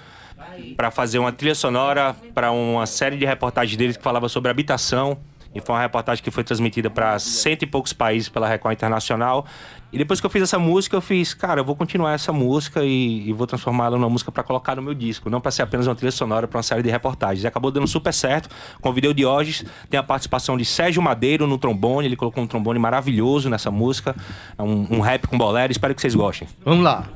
para 0.77 0.89
fazer 0.89 1.19
uma 1.19 1.33
trilha 1.33 1.53
sonora 1.53 2.15
para 2.33 2.51
uma 2.51 2.85
série 2.85 3.17
de 3.17 3.25
reportagens 3.25 3.75
deles 3.75 3.97
que 3.97 4.03
falava 4.03 4.29
sobre 4.29 4.49
habitação. 4.49 5.17
E 5.53 5.61
foi 5.61 5.75
uma 5.75 5.81
reportagem 5.81 6.23
que 6.23 6.29
foi 6.29 6.43
transmitida 6.43 6.89
para 6.89 7.17
cento 7.19 7.63
e 7.63 7.65
poucos 7.65 7.93
países 7.93 8.29
pela 8.29 8.47
Record 8.47 8.73
Internacional. 8.73 9.45
E 9.91 9.97
depois 9.97 10.19
que 10.19 10.25
eu 10.25 10.29
fiz 10.29 10.43
essa 10.43 10.59
música, 10.59 10.95
eu 10.95 11.01
fiz, 11.01 11.33
cara, 11.33 11.61
eu 11.61 11.65
vou 11.65 11.75
continuar 11.75 12.13
essa 12.13 12.33
música 12.33 12.83
e, 12.83 13.29
e 13.29 13.33
vou 13.33 13.47
transformá-la 13.47 13.97
numa 13.97 14.09
música 14.09 14.31
para 14.31 14.43
colocar 14.43 14.75
no 14.75 14.81
meu 14.81 14.93
disco, 14.93 15.29
não 15.29 15.39
para 15.39 15.49
ser 15.49 15.61
apenas 15.61 15.87
uma 15.87 15.95
trilha 15.95 16.11
sonora 16.11 16.47
para 16.47 16.57
uma 16.57 16.63
série 16.63 16.83
de 16.83 16.89
reportagens. 16.89 17.43
E 17.43 17.47
acabou 17.47 17.71
dando 17.71 17.87
super 17.87 18.13
certo. 18.13 18.49
Convidei 18.81 19.09
o 19.09 19.13
Diógenes, 19.13 19.65
tem 19.89 19.99
a 19.99 20.03
participação 20.03 20.57
de 20.57 20.65
Sérgio 20.65 21.01
Madeiro 21.01 21.47
no 21.47 21.57
trombone, 21.57 22.07
ele 22.07 22.17
colocou 22.17 22.43
um 22.43 22.47
trombone 22.47 22.79
maravilhoso 22.79 23.49
nessa 23.49 23.71
música. 23.71 24.15
É 24.57 24.63
um, 24.63 24.97
um 24.97 24.99
rap 24.99 25.27
com 25.27 25.37
bolero, 25.37 25.71
espero 25.71 25.95
que 25.95 26.01
vocês 26.01 26.15
gostem. 26.15 26.47
Vamos 26.65 26.83
lá. 26.83 27.07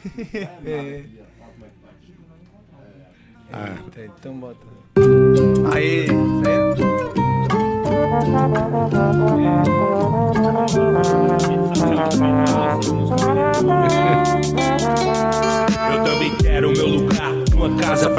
ah, 3.52 3.76
então 4.16 4.38
bota. 4.38 4.79
Aí, 4.96 5.02
certo? 5.36 5.59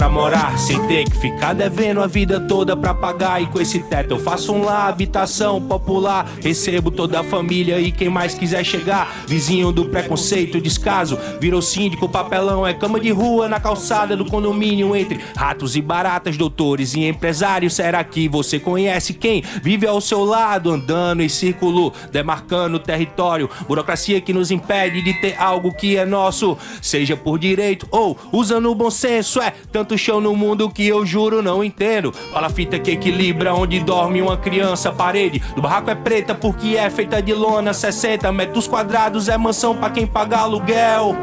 Pra 0.01 0.09
morar, 0.09 0.57
sem 0.57 0.81
ter 0.87 1.07
que 1.07 1.15
ficar 1.15 1.53
devendo 1.53 2.01
a 2.01 2.07
vida 2.07 2.39
toda 2.39 2.75
pra 2.75 2.91
pagar. 2.91 3.39
E 3.39 3.45
com 3.45 3.61
esse 3.61 3.77
teto 3.83 4.15
eu 4.15 4.19
faço 4.19 4.51
um 4.51 4.63
lá, 4.63 4.87
habitação 4.87 5.61
popular. 5.61 6.27
Recebo 6.41 6.89
toda 6.89 7.19
a 7.19 7.23
família 7.23 7.79
e 7.79 7.91
quem 7.91 8.09
mais 8.09 8.33
quiser 8.33 8.63
chegar. 8.63 9.25
Vizinho 9.27 9.71
do 9.71 9.85
preconceito, 9.85 10.59
descaso, 10.59 11.19
virou 11.39 11.61
síndico, 11.61 12.09
papelão. 12.09 12.65
É 12.65 12.73
cama 12.73 12.99
de 12.99 13.11
rua 13.11 13.47
na 13.47 13.59
calçada 13.59 14.17
do 14.17 14.25
condomínio 14.25 14.95
entre 14.95 15.19
ratos 15.37 15.75
e 15.75 15.81
baratas, 15.83 16.35
doutores 16.35 16.95
e 16.95 17.05
empresários. 17.05 17.75
Será 17.75 18.03
que 18.03 18.27
você 18.27 18.57
conhece 18.57 19.13
quem 19.13 19.43
vive 19.61 19.85
ao 19.85 20.01
seu 20.01 20.25
lado, 20.25 20.71
andando 20.71 21.21
em 21.21 21.29
círculo, 21.29 21.93
demarcando 22.11 22.79
território? 22.79 23.47
Burocracia 23.67 24.19
que 24.19 24.33
nos 24.33 24.49
impede 24.49 25.03
de 25.03 25.13
ter 25.21 25.35
algo 25.37 25.71
que 25.71 25.95
é 25.95 26.05
nosso, 26.07 26.57
seja 26.81 27.15
por 27.15 27.37
direito 27.37 27.87
ou 27.91 28.17
usando 28.31 28.71
o 28.71 28.73
bom 28.73 28.89
senso 28.89 29.39
é 29.39 29.53
tanto 29.71 29.90
chão 29.97 30.19
no 30.21 30.35
mundo 30.35 30.69
que 30.69 30.87
eu 30.87 31.05
juro 31.05 31.41
não 31.41 31.63
entendo. 31.63 32.11
Fala 32.31 32.49
fita 32.49 32.79
que 32.79 32.91
equilibra 32.91 33.53
onde 33.53 33.79
dorme 33.79 34.21
uma 34.21 34.37
criança. 34.37 34.89
A 34.89 34.91
parede 34.91 35.41
do 35.55 35.61
barraco 35.61 35.89
é 35.89 35.95
preta 35.95 36.33
porque 36.35 36.75
é 36.77 36.89
feita 36.89 37.21
de 37.21 37.33
lona. 37.33 37.73
60 37.73 38.31
metros 38.31 38.67
quadrados 38.67 39.29
é 39.29 39.37
mansão 39.37 39.75
pra 39.75 39.89
quem 39.89 40.05
paga 40.05 40.37
aluguel. 40.37 41.15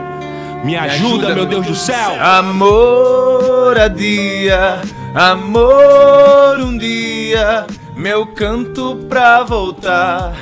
Me 0.65 0.77
ajuda, 0.77 1.35
meu 1.35 1.47
Deus 1.47 1.67
do 1.67 1.75
céu. 1.75 2.21
Amor 2.21 3.79
a 3.79 3.89
dia, 3.89 4.81
amor 5.15 6.59
um 6.61 6.77
dia, 6.77 7.67
meu 7.97 8.27
canto 8.27 8.97
pra 9.09 9.45
voltar 9.45 10.35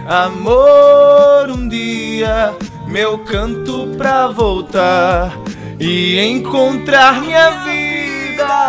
amor 0.08 1.50
um 1.50 1.68
dia, 1.68 2.56
meu 2.88 3.20
canto 3.20 3.96
pra 3.98 4.28
voltar 4.28 5.38
e 5.80 6.18
encontrar 6.20 7.22
minha 7.22 7.50
vida. 7.66 7.87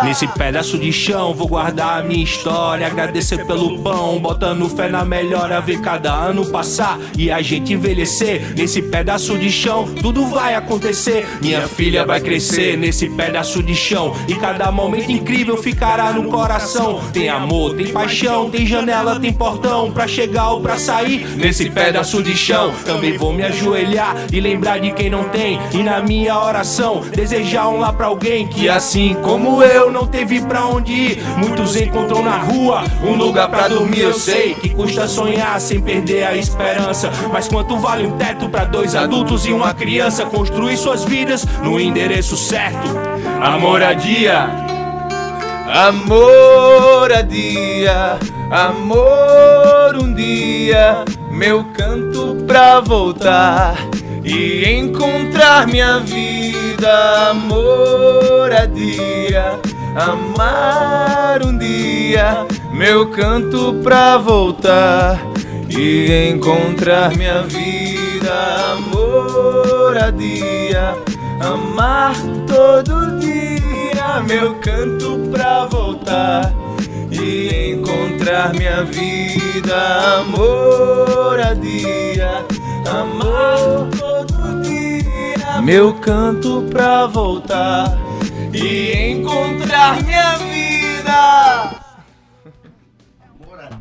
Nesse 0.03 0.27
pedaço 0.27 0.77
de 0.77 0.91
chão 0.91 1.33
vou 1.33 1.47
guardar 1.47 1.99
a 1.99 2.03
minha 2.03 2.23
história, 2.23 2.87
agradecer 2.87 3.45
pelo 3.45 3.79
pão, 3.79 4.19
botando 4.19 4.67
fé 4.69 4.89
na 4.89 5.05
melhora, 5.05 5.61
ver 5.61 5.79
cada 5.81 6.13
ano 6.13 6.45
passar 6.45 6.97
e 7.17 7.29
a 7.29 7.41
gente 7.41 7.73
envelhecer. 7.73 8.53
Nesse 8.55 8.81
pedaço 8.81 9.37
de 9.37 9.51
chão 9.51 9.87
tudo 10.01 10.25
vai 10.25 10.55
acontecer. 10.55 11.27
Minha 11.41 11.67
filha 11.67 12.05
vai 12.05 12.19
crescer 12.19 12.77
nesse 12.77 13.09
pedaço 13.09 13.61
de 13.61 13.75
chão 13.75 14.15
e 14.27 14.35
cada 14.35 14.71
momento 14.71 15.11
incrível 15.11 15.57
ficará 15.57 16.11
no 16.11 16.29
coração. 16.29 17.01
Tem 17.13 17.29
amor, 17.29 17.75
tem 17.75 17.87
paixão, 17.87 18.49
tem 18.49 18.65
janela, 18.65 19.19
tem 19.19 19.33
portão 19.33 19.91
pra 19.91 20.07
chegar 20.07 20.51
ou 20.51 20.61
pra 20.61 20.77
sair. 20.77 21.27
Nesse 21.35 21.69
pedaço 21.69 22.23
de 22.23 22.35
chão 22.35 22.73
também 22.85 23.17
vou 23.17 23.33
me 23.33 23.43
ajoelhar 23.43 24.15
e 24.31 24.39
lembrar 24.39 24.79
de 24.79 24.91
quem 24.91 25.09
não 25.09 25.25
tem 25.25 25.59
e 25.73 25.83
na 25.83 26.01
minha 26.01 26.39
oração 26.39 27.01
desejar 27.13 27.67
um 27.67 27.79
lá 27.79 27.93
pra 27.93 28.07
alguém 28.07 28.47
que 28.47 28.69
assim 28.69 29.15
como 29.21 29.58
eu 29.61 29.91
não 29.91 30.05
teve 30.07 30.41
pra 30.41 30.65
onde 30.65 30.91
ir. 30.91 31.23
Muitos 31.37 31.75
encontram 31.75 32.23
na 32.23 32.37
rua 32.37 32.83
um 33.03 33.15
lugar 33.15 33.49
pra 33.49 33.67
dormir. 33.67 34.01
Eu 34.01 34.13
sei 34.13 34.53
que 34.53 34.69
custa 34.69 35.07
sonhar 35.07 35.59
sem 35.59 35.81
perder 35.81 36.23
a 36.25 36.35
esperança. 36.35 37.11
Mas 37.31 37.47
quanto 37.47 37.77
vale 37.77 38.05
um 38.07 38.17
teto 38.17 38.49
pra 38.49 38.65
dois 38.65 38.95
adultos 38.95 39.45
e 39.45 39.51
uma 39.51 39.73
criança 39.73 40.25
construir 40.25 40.77
suas 40.77 41.03
vidas 41.03 41.45
no 41.63 41.79
endereço 41.79 42.35
certo? 42.37 42.87
A 43.41 43.57
moradia. 43.57 44.69
A 45.71 45.91
moradia, 45.91 47.37
amor 48.49 49.95
um 50.01 50.11
dia, 50.15 51.05
meu 51.29 51.63
canto 51.75 52.43
pra 52.47 52.79
voltar 52.79 53.75
e 54.29 54.63
encontrar 54.71 55.67
minha 55.67 55.99
vida, 56.01 57.33
moradia, 57.33 58.79
amar 59.95 61.41
um 61.43 61.57
dia, 61.57 62.45
meu 62.71 63.09
canto 63.09 63.73
pra 63.81 64.19
voltar 64.19 65.19
e 65.67 66.29
encontrar 66.31 67.17
minha 67.17 67.41
vida, 67.41 68.77
moradia, 68.93 70.95
amar 71.41 72.13
todo 72.45 73.19
dia, 73.19 74.21
meu 74.27 74.53
canto 74.59 75.27
pra 75.31 75.65
voltar 75.65 76.53
e 77.11 77.73
encontrar 77.73 78.53
minha 78.53 78.83
vida, 78.83 80.19
amar 80.19 80.85
todo 80.85 81.61
dia, 81.61 82.45
meu 85.61 85.93
canto 85.95 86.65
pra 86.71 87.05
voltar 87.07 87.85
e 88.53 89.11
encontrar 89.11 90.01
minha 90.03 90.35
vida. 90.37 91.79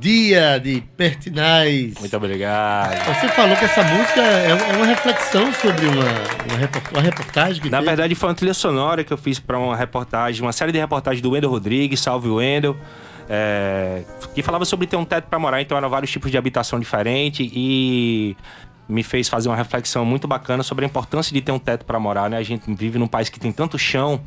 Dia 0.01 0.61
de 0.61 0.81
Pertinaz. 0.97 1.95
Muito 1.99 2.17
obrigado. 2.17 3.05
Você 3.15 3.29
falou 3.29 3.57
que 3.57 3.65
essa 3.65 3.83
música 3.83 4.21
é 4.21 4.51
é 4.51 4.77
uma 4.77 4.87
reflexão 4.87 5.53
sobre 5.55 5.87
uma, 5.87 6.05
uma, 6.49 6.57
repor- 6.59 6.83
uma 6.93 7.03
reportagem 7.03 7.61
que 7.63 7.69
Na 7.69 7.79
teve. 7.79 7.89
verdade, 7.91 8.15
foi 8.15 8.29
uma 8.29 8.35
trilha 8.35 8.55
sonora 8.55 9.03
que 9.03 9.13
eu 9.13 9.19
fiz 9.19 9.41
pra 9.41 9.59
uma 9.59 9.77
reportagem, 9.77 10.41
uma 10.43 10.53
série 10.53 10.71
de 10.71 10.79
reportagens 10.79 11.21
do 11.21 11.31
Wendel 11.31 11.51
Rodrigues, 11.51 11.99
Salve 12.01 12.29
Wendel, 12.29 12.77
é, 13.29 14.03
que 14.35 14.41
falava 14.43 14.65
sobre 14.65 14.87
ter 14.87 14.97
um 14.97 15.05
teto 15.05 15.25
pra 15.29 15.39
morar, 15.39 15.61
então 15.61 15.77
eram 15.77 15.91
vários 15.91 16.11
tipos 16.13 16.31
de 16.31 16.39
habitação 16.39 16.79
diferente 16.79 17.43
e 17.53 18.37
me 18.89 19.03
fez 19.03 19.29
fazer 19.29 19.49
uma 19.49 19.57
reflexão 19.57 20.05
muito 20.05 20.27
bacana 20.27 20.63
sobre 20.63 20.85
a 20.85 20.89
importância 20.89 21.33
de 21.35 21.41
ter 21.41 21.53
um 21.53 21.59
teto 21.59 21.85
pra 21.85 21.99
morar, 22.01 22.31
né? 22.31 22.37
A 22.39 22.43
gente 22.43 22.73
vive 22.75 22.99
num 22.99 23.07
país 23.07 23.29
que 23.29 23.39
tem 23.39 23.53
tanto 23.53 23.79
chão 23.79 24.21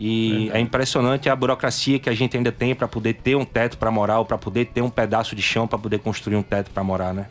e 0.00 0.48
é 0.52 0.60
impressionante 0.60 1.28
a 1.28 1.36
burocracia 1.36 1.98
que 1.98 2.08
a 2.08 2.14
gente 2.14 2.36
ainda 2.36 2.52
tem 2.52 2.74
pra 2.74 2.86
poder 2.88 3.14
ter 3.14 3.36
um 3.36 3.44
teto 3.44 3.76
pra 3.76 3.90
morar 3.90 4.20
ou 4.20 4.24
pra 4.24 4.38
poder 4.38 4.66
ter 4.66 4.80
um 4.80 4.88
pedaço 4.90 5.34
de 5.36 5.42
chão 5.42 5.66
pra 5.66 5.78
poder 5.78 5.98
construir 5.98 6.36
um 6.36 6.42
teto 6.42 6.70
pra 6.70 6.82
morar, 6.84 7.12
né? 7.12 7.26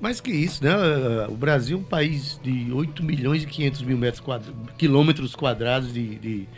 Mais 0.00 0.20
que 0.20 0.30
isso, 0.30 0.62
né? 0.64 0.72
O 1.28 1.34
Brasil 1.34 1.76
é 1.76 1.80
um 1.80 1.84
país 1.84 2.38
de 2.42 2.72
8 2.72 3.02
milhões 3.02 3.42
e 3.42 3.46
500 3.46 3.82
mil 3.82 3.98
metros 3.98 4.20
quadra- 4.20 4.52
quilômetros 4.78 5.34
quadrados 5.34 5.92
de, 5.92 6.16
de- 6.16 6.48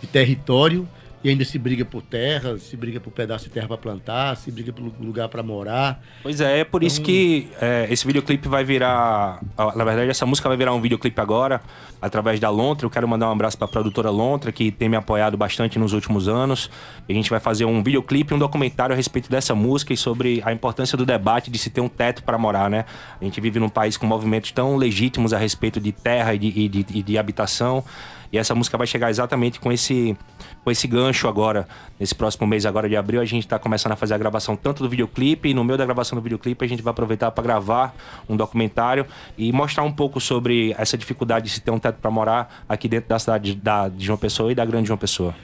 de 0.00 0.06
território 0.06 0.86
e 1.22 1.28
ainda 1.28 1.44
se 1.44 1.58
briga 1.58 1.84
por 1.84 2.00
terra, 2.00 2.58
se 2.58 2.76
briga 2.76 2.98
por 2.98 3.10
pedaço 3.12 3.44
de 3.44 3.50
terra 3.50 3.68
para 3.68 3.76
plantar, 3.76 4.36
se 4.36 4.50
briga 4.50 4.72
por 4.72 4.82
lugar 4.98 5.28
para 5.28 5.42
morar. 5.42 6.02
Pois 6.22 6.40
é, 6.40 6.60
é 6.60 6.64
por 6.64 6.82
isso 6.82 7.02
que 7.02 7.48
é, 7.60 7.86
esse 7.90 8.06
videoclipe 8.06 8.48
vai 8.48 8.64
virar. 8.64 9.38
Na 9.76 9.84
verdade, 9.84 10.10
essa 10.10 10.24
música 10.24 10.48
vai 10.48 10.56
virar 10.56 10.72
um 10.72 10.80
videoclipe 10.80 11.20
agora, 11.20 11.60
através 12.00 12.40
da 12.40 12.48
Lontra. 12.48 12.86
Eu 12.86 12.90
quero 12.90 13.06
mandar 13.06 13.28
um 13.28 13.32
abraço 13.32 13.58
pra 13.58 13.68
produtora 13.68 14.08
Lontra, 14.08 14.50
que 14.50 14.70
tem 14.70 14.88
me 14.88 14.96
apoiado 14.96 15.36
bastante 15.36 15.78
nos 15.78 15.92
últimos 15.92 16.26
anos. 16.26 16.70
E 17.06 17.12
a 17.12 17.14
gente 17.14 17.28
vai 17.28 17.40
fazer 17.40 17.66
um 17.66 17.82
videoclipe 17.82 18.32
e 18.32 18.36
um 18.36 18.38
documentário 18.38 18.94
a 18.94 18.96
respeito 18.96 19.30
dessa 19.30 19.54
música 19.54 19.92
e 19.92 19.98
sobre 19.98 20.40
a 20.42 20.52
importância 20.52 20.96
do 20.96 21.04
debate 21.04 21.50
de 21.50 21.58
se 21.58 21.68
ter 21.68 21.82
um 21.82 21.88
teto 21.88 22.22
para 22.22 22.38
morar, 22.38 22.70
né? 22.70 22.86
A 23.20 23.24
gente 23.24 23.38
vive 23.42 23.60
num 23.60 23.68
país 23.68 23.98
com 23.98 24.06
movimentos 24.06 24.52
tão 24.52 24.76
legítimos 24.76 25.34
a 25.34 25.38
respeito 25.38 25.78
de 25.78 25.92
terra 25.92 26.34
e 26.34 26.38
de, 26.38 26.48
e 26.48 26.68
de, 26.68 26.86
e 26.94 27.02
de 27.02 27.18
habitação. 27.18 27.84
E 28.32 28.38
essa 28.38 28.54
música 28.54 28.78
vai 28.78 28.86
chegar 28.86 29.10
exatamente 29.10 29.58
com 29.58 29.72
esse, 29.72 30.16
com 30.62 30.70
esse 30.70 30.86
gancho 30.86 31.26
agora. 31.26 31.66
Nesse 31.98 32.14
próximo 32.14 32.46
mês 32.46 32.64
agora 32.64 32.88
de 32.88 32.96
abril, 32.96 33.20
a 33.20 33.24
gente 33.24 33.44
está 33.44 33.58
começando 33.58 33.92
a 33.92 33.96
fazer 33.96 34.14
a 34.14 34.18
gravação 34.18 34.54
tanto 34.54 34.82
do 34.82 34.88
videoclipe, 34.88 35.48
e 35.48 35.54
no 35.54 35.64
meio 35.64 35.76
da 35.76 35.84
gravação 35.84 36.16
do 36.16 36.22
videoclipe 36.22 36.64
a 36.64 36.68
gente 36.68 36.82
vai 36.82 36.92
aproveitar 36.92 37.30
para 37.32 37.42
gravar 37.42 37.94
um 38.28 38.36
documentário 38.36 39.04
e 39.36 39.52
mostrar 39.52 39.82
um 39.82 39.92
pouco 39.92 40.20
sobre 40.20 40.74
essa 40.78 40.96
dificuldade 40.96 41.46
de 41.46 41.52
se 41.52 41.60
ter 41.60 41.70
um 41.70 41.78
teto 41.78 41.96
para 41.96 42.10
morar 42.10 42.64
aqui 42.68 42.88
dentro 42.88 43.08
da 43.08 43.18
cidade 43.18 43.54
da, 43.54 43.88
de 43.88 44.04
João 44.04 44.18
Pessoa 44.18 44.52
e 44.52 44.54
da 44.54 44.64
grande 44.64 44.86
João 44.86 44.98
Pessoa. 44.98 45.34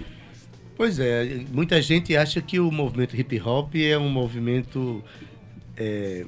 Pois 0.77 0.99
é, 0.99 1.45
muita 1.53 1.81
gente 1.81 2.17
acha 2.17 2.41
que 2.41 2.61
o 2.61 2.71
movimento 2.71 3.17
hip 3.19 3.41
hop 3.41 3.75
é 3.77 3.97
um 3.97 4.11
movimento 4.11 5.03
é, 5.77 6.27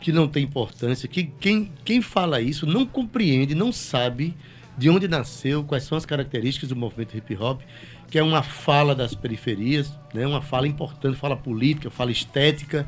que 0.00 0.12
não 0.12 0.28
tem 0.28 0.42
importância, 0.44 1.08
que 1.08 1.24
quem, 1.24 1.72
quem 1.84 2.02
fala 2.02 2.40
isso 2.40 2.66
não 2.66 2.84
compreende, 2.84 3.54
não 3.54 3.72
sabe 3.72 4.34
de 4.78 4.88
onde 4.88 5.08
nasceu, 5.08 5.64
quais 5.64 5.82
são 5.82 5.98
as 5.98 6.06
características 6.06 6.68
do 6.68 6.76
movimento 6.76 7.16
hip 7.16 7.36
hop, 7.36 7.60
que 8.08 8.18
é 8.18 8.22
uma 8.22 8.42
fala 8.42 8.94
das 8.94 9.14
periferias, 9.14 9.92
né, 10.14 10.26
uma 10.26 10.40
fala 10.40 10.68
importante, 10.68 11.18
fala 11.18 11.36
política, 11.36 11.90
fala 11.90 12.12
estética, 12.12 12.86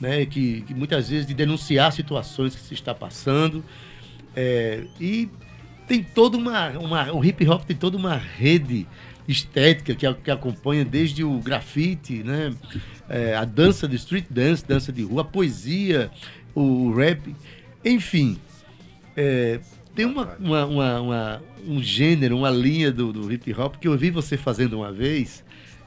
né, 0.00 0.24
que, 0.24 0.62
que 0.62 0.72
muitas 0.72 1.08
vezes 1.08 1.26
de 1.26 1.34
denunciar 1.34 1.92
situações 1.92 2.54
que 2.54 2.62
se 2.62 2.74
está 2.74 2.94
passando. 2.94 3.64
É, 4.36 4.84
e 5.00 5.28
tem 5.88 6.02
toda 6.02 6.36
uma, 6.36 6.70
uma. 6.78 7.12
O 7.12 7.24
hip 7.24 7.46
hop 7.48 7.64
tem 7.64 7.76
toda 7.76 7.96
uma 7.96 8.16
rede 8.16 8.86
estética 9.26 9.94
que, 9.94 10.14
que 10.14 10.30
acompanha 10.30 10.84
desde 10.84 11.24
o 11.24 11.38
grafite, 11.40 12.22
né? 12.22 12.54
É, 13.08 13.34
a 13.34 13.44
dança 13.44 13.88
de 13.88 13.96
street 13.96 14.26
dance, 14.30 14.64
dança 14.66 14.92
de 14.92 15.02
rua, 15.02 15.22
a 15.22 15.24
poesia, 15.24 16.10
o 16.54 16.92
rap, 16.92 17.34
enfim. 17.84 18.38
é, 19.16 19.60
tem 19.96 20.06
uma, 20.06 20.36
uma- 20.38 20.66
uma- 20.66 21.00
uma- 21.00 21.42
um 21.66 21.82
gênero, 21.82 22.36
uma 22.36 22.50
linha 22.50 22.92
do, 22.92 23.12
do 23.12 23.32
hip 23.32 23.52
hop 23.58 23.74
que 23.80 23.88
eu 23.88 23.96
vi 23.98 24.10
você 24.10 24.36
fazendo 24.36 24.74
uma 24.76 24.92
vez, 24.92 25.42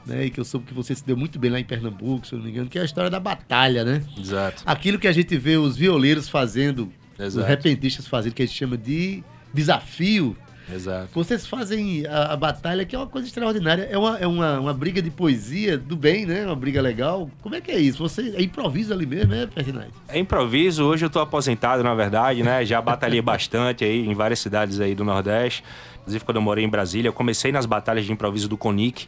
né? 0.06 0.26
E 0.26 0.30
que 0.30 0.38
eu 0.40 0.44
soube 0.44 0.66
que 0.66 0.74
você 0.74 0.94
se 0.94 1.06
deu 1.06 1.16
muito 1.16 1.38
bem 1.38 1.50
lá 1.50 1.58
em 1.60 1.64
Pernambuco, 1.64 2.26
se 2.26 2.34
eu 2.34 2.38
não 2.38 2.44
me 2.44 2.50
engano, 2.52 2.68
que 2.68 2.78
é 2.78 2.82
a 2.82 2.84
história 2.84 3.08
da 3.08 3.18
batalha, 3.20 3.84
né? 3.84 4.02
Exato. 4.18 4.62
Aquilo 4.66 4.98
que 4.98 5.08
a 5.08 5.12
gente 5.12 5.36
vê 5.38 5.56
os 5.56 5.76
violeiros 5.76 6.28
fazendo, 6.28 6.92
Exato. 7.18 7.42
os 7.44 7.48
repentistas 7.48 8.06
fazendo, 8.06 8.34
que 8.34 8.42
a 8.42 8.46
gente 8.46 8.56
chama 8.58 8.76
de 8.76 9.22
desafio. 9.54 10.36
Exato. 10.72 11.08
Vocês 11.12 11.46
fazem 11.46 12.06
a, 12.06 12.32
a 12.32 12.36
batalha, 12.36 12.84
que 12.84 12.94
é 12.94 12.98
uma 12.98 13.06
coisa 13.06 13.26
extraordinária. 13.26 13.88
É 13.90 13.96
uma, 13.98 14.18
é 14.18 14.26
uma, 14.26 14.60
uma 14.60 14.74
briga 14.74 15.00
de 15.02 15.10
poesia 15.10 15.76
do 15.78 15.96
bem, 15.96 16.24
né? 16.26 16.44
Uma 16.46 16.56
briga 16.56 16.80
legal. 16.80 17.30
Como 17.42 17.54
é 17.54 17.60
que 17.60 17.70
é 17.70 17.78
isso? 17.78 17.98
Você 17.98 18.34
é 18.36 18.42
improviso 18.42 18.92
ali 18.92 19.06
mesmo, 19.06 19.30
né, 19.30 19.48
Ferdinand? 19.52 19.88
É 20.08 20.18
improviso, 20.18 20.84
hoje 20.84 21.04
eu 21.04 21.10
tô 21.10 21.20
aposentado, 21.20 21.82
na 21.82 21.94
verdade, 21.94 22.42
né? 22.42 22.64
Já 22.64 22.80
batalhei 22.80 23.20
bastante 23.22 23.84
aí 23.84 24.06
em 24.06 24.14
várias 24.14 24.38
cidades 24.40 24.80
aí 24.80 24.94
do 24.94 25.04
Nordeste. 25.04 25.62
Inclusive, 26.00 26.24
quando 26.24 26.36
eu 26.36 26.42
morei 26.42 26.64
em 26.64 26.68
Brasília, 26.68 27.08
eu 27.08 27.12
comecei 27.12 27.52
nas 27.52 27.66
batalhas 27.66 28.04
de 28.04 28.12
improviso 28.12 28.48
do 28.48 28.56
Conic, 28.56 29.06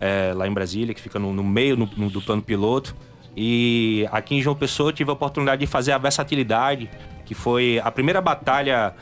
é, 0.00 0.32
lá 0.34 0.46
em 0.46 0.52
Brasília, 0.52 0.94
que 0.94 1.00
fica 1.00 1.18
no, 1.18 1.32
no 1.32 1.42
meio 1.42 1.76
no- 1.76 1.90
no- 1.96 2.08
do 2.10 2.22
plano 2.22 2.40
piloto. 2.42 2.94
E 3.36 4.06
aqui 4.10 4.34
em 4.34 4.42
João 4.42 4.54
Pessoa 4.56 4.88
eu 4.88 4.92
tive 4.92 5.10
a 5.10 5.12
oportunidade 5.12 5.60
de 5.60 5.66
fazer 5.66 5.92
a 5.92 5.98
versatilidade, 5.98 6.88
que 7.24 7.34
foi 7.34 7.80
a 7.84 7.90
primeira 7.90 8.20
batalha 8.20 8.94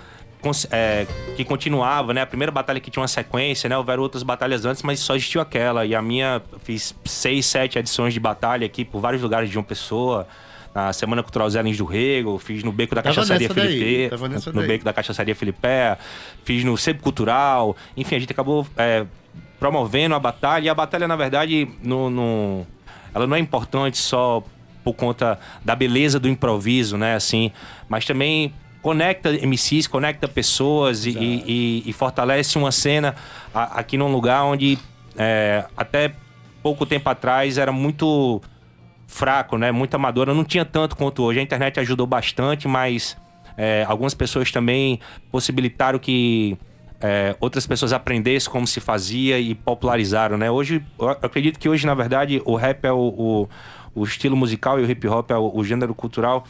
é, 0.71 1.07
que 1.37 1.45
continuava, 1.45 2.15
né? 2.15 2.23
A 2.23 2.27
primeira 2.27 2.53
batalha 2.53 2.81
que 2.81 2.91
tinha 2.91 3.01
uma 3.01 3.09
sequência, 3.09 3.69
né? 3.69 3.77
Houveram 3.77 4.03
outras 4.03 4.23
batalhas 4.23 4.65
antes, 4.65 4.83
mas 4.83 5.01
só 5.01 5.15
existiu 5.15 5.41
aquela. 5.41 5.85
E 5.85 5.95
a 5.95 6.03
minha, 6.03 6.41
fiz 6.63 6.95
seis, 7.05 7.47
sete 7.47 7.79
edições 7.79 8.15
de 8.15 8.21
batalha 8.21 8.67
aqui 8.67 8.85
por 8.85 9.01
vários 9.01 9.23
lugares 9.23 9.49
de 9.49 9.55
João 9.55 9.65
Pessoa. 9.65 10.27
Na 10.75 10.93
Semana 10.93 11.23
Cultural 11.23 11.49
Zé 11.49 11.63
Lins 11.63 11.79
do 11.79 11.87
Rego, 11.87 12.39
fiz 12.39 12.63
no 12.63 12.71
Beco 12.71 12.95
da 12.95 13.01
Tava 13.01 13.15
Cachaçaria 13.15 13.49
Felipe, 13.49 14.11
no 14.53 14.53
daí. 14.61 14.69
Beco 14.69 14.85
da 14.85 14.93
Cachaçaria 14.93 15.35
Filipé, 15.35 15.97
fiz 16.45 16.65
no 16.65 16.77
Sebo 16.77 17.01
Cultural. 17.01 17.75
Enfim, 17.97 18.17
a 18.17 18.19
gente 18.19 18.31
acabou 18.31 18.67
é, 18.77 19.07
promovendo 19.59 20.15
a 20.15 20.19
batalha. 20.19 20.67
E 20.67 20.69
a 20.69 20.75
batalha, 20.75 21.09
na 21.09 21.17
verdade, 21.17 21.67
no, 21.83 22.11
no, 22.11 22.67
ela 23.15 23.27
não 23.27 23.37
é 23.37 23.41
importante 23.41 23.97
só 23.97 24.45
por 24.85 24.93
conta 24.93 25.39
da 25.65 25.75
beleza 25.75 26.21
do 26.21 26.29
improviso, 26.29 26.99
né? 26.99 27.15
Assim, 27.15 27.51
mas 27.89 28.05
também 28.05 28.53
conecta 28.87 29.33
MCs, 29.33 29.89
conecta 29.89 30.29
pessoas 30.29 31.07
e, 31.07 31.11
e, 31.11 31.83
e, 31.85 31.93
fortalece 31.93 32.57
uma 32.57 32.71
cena 32.71 33.17
aqui 33.53 33.99
num 33.99 34.13
lugar 34.13 34.45
onde 34.45 34.79
é, 35.19 35.65
até 35.77 36.13
pouco 36.63 36.87
tempo 36.87 37.09
atrás 37.11 37.59
era 37.59 37.73
muito 37.73 38.41
fraco, 39.09 39.59
né? 39.59 39.73
Muito 39.73 39.93
amadora, 39.97 40.33
não 40.33 40.45
tinha 40.45 40.65
tanto 40.65 40.97
quanto 40.97 41.25
hoje. 41.25 41.41
A 41.41 41.43
internet 41.43 41.81
ajudou 41.81 42.07
bastante, 42.07 42.69
mas 42.69 43.17
é, 43.57 43.85
algumas 43.89 44.15
pessoas 44.15 44.53
também 44.53 45.01
possibilitaram 45.33 45.99
que 45.99 46.57
é, 47.01 47.35
outras 47.41 47.67
pessoas 47.67 47.93
aprendessem 47.93 48.49
como 48.53 48.69
se 48.69 48.79
fazia 48.79 49.37
e 49.41 49.53
popularizaram, 49.53 50.39
né? 50.39 50.49
Hoje, 50.49 50.81
eu 50.97 51.09
acredito 51.09 51.59
que 51.59 51.69
hoje, 51.69 51.85
na 51.85 51.95
verdade, 51.95 52.41
o 52.45 52.55
rap 52.55 52.85
é 52.85 52.93
o, 52.93 52.99
o, 52.99 53.49
o 53.97 54.05
estilo 54.05 54.37
musical 54.37 54.79
e 54.79 54.85
o 54.85 54.89
hip 54.89 55.09
hop 55.09 55.33
é 55.33 55.37
o, 55.37 55.51
o 55.57 55.65
gênero 55.65 55.93
cultural 55.93 56.45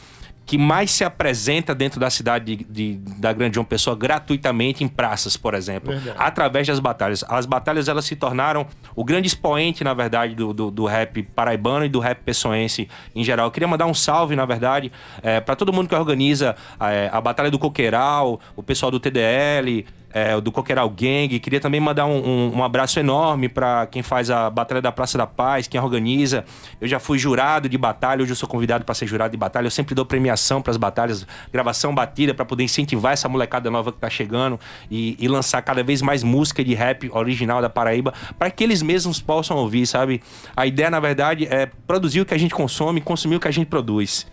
que 0.47 0.57
mais 0.57 0.91
se 0.91 1.03
apresenta 1.03 1.75
dentro 1.75 1.99
da 1.99 2.09
cidade 2.09 2.55
de, 2.55 2.63
de, 2.63 2.93
da 3.19 3.33
Grande 3.33 3.55
João 3.55 3.65
Pessoa 3.65 3.97
gratuitamente 3.97 4.81
em 4.81 4.87
praças, 4.87 5.35
por 5.35 5.53
exemplo, 5.53 5.91
verdade. 5.91 6.15
através 6.17 6.65
das 6.65 6.79
batalhas. 6.79 7.21
As 7.27 7.45
batalhas 7.45 7.89
elas 7.89 8.05
se 8.05 8.15
tornaram 8.15 8.65
o 8.95 9.03
grande 9.03 9.27
expoente, 9.27 9.83
na 9.83 9.93
verdade, 9.93 10.35
do, 10.35 10.53
do, 10.53 10.71
do 10.71 10.85
rap 10.85 11.21
paraibano 11.21 11.83
e 11.83 11.89
do 11.89 11.99
rap 11.99 12.19
pessoense 12.23 12.87
em 13.13 13.25
geral. 13.25 13.47
Eu 13.47 13.51
queria 13.51 13.67
mandar 13.67 13.87
um 13.87 13.93
salve, 13.93 14.37
na 14.37 14.45
verdade, 14.45 14.89
é, 15.21 15.41
para 15.41 15.53
todo 15.53 15.73
mundo 15.73 15.89
que 15.89 15.95
organiza 15.95 16.55
é, 16.79 17.09
a 17.11 17.19
Batalha 17.19 17.51
do 17.51 17.59
Coqueiral, 17.59 18.39
o 18.55 18.63
pessoal 18.63 18.89
do 18.89 19.01
TDL, 19.01 19.85
é, 20.11 20.39
do 20.39 20.51
Coqueiral 20.51 20.89
Gang. 20.89 21.39
Queria 21.39 21.59
também 21.59 21.79
mandar 21.79 22.05
um, 22.05 22.17
um, 22.17 22.57
um 22.57 22.63
abraço 22.63 22.99
enorme 22.99 23.49
para 23.49 23.87
quem 23.87 24.01
faz 24.01 24.29
a 24.29 24.49
Batalha 24.49 24.81
da 24.81 24.91
Praça 24.91 25.17
da 25.17 25.27
Paz, 25.27 25.67
quem 25.67 25.79
organiza. 25.79 26.45
Eu 26.79 26.87
já 26.87 26.99
fui 26.99 27.17
jurado 27.17 27.67
de 27.69 27.77
batalha, 27.77 28.21
hoje 28.21 28.31
eu 28.31 28.35
sou 28.35 28.47
convidado 28.47 28.85
para 28.85 28.95
ser 28.95 29.07
jurado 29.07 29.31
de 29.31 29.37
batalha. 29.37 29.67
Eu 29.67 29.71
sempre 29.71 29.93
dou 29.93 30.05
premiação 30.05 30.61
para 30.61 30.71
as 30.71 30.77
batalhas, 30.77 31.25
gravação 31.51 31.93
batida, 31.93 32.33
para 32.33 32.45
poder 32.45 32.63
incentivar 32.63 33.13
essa 33.13 33.27
molecada 33.27 33.69
nova 33.69 33.91
que 33.91 33.97
está 33.97 34.09
chegando 34.09 34.59
e, 34.89 35.15
e, 35.19 35.27
lançar 35.27 35.61
cada 35.61 35.83
vez 35.83 36.01
mais 36.01 36.23
música 36.23 36.63
de 36.63 36.73
rap 36.73 37.09
original 37.13 37.61
da 37.61 37.69
Paraíba, 37.69 38.13
para 38.37 38.49
que 38.49 38.63
eles 38.63 38.81
mesmos 38.81 39.21
possam 39.21 39.57
ouvir, 39.57 39.85
sabe? 39.85 40.21
A 40.55 40.65
ideia, 40.65 40.89
na 40.89 40.99
verdade, 40.99 41.47
é 41.49 41.65
produzir 41.65 42.21
o 42.21 42.25
que 42.25 42.33
a 42.33 42.37
gente 42.37 42.53
consome, 42.53 43.01
consumir 43.01 43.35
o 43.35 43.39
que 43.39 43.47
a 43.47 43.51
gente 43.51 43.67
produz. 43.67 44.25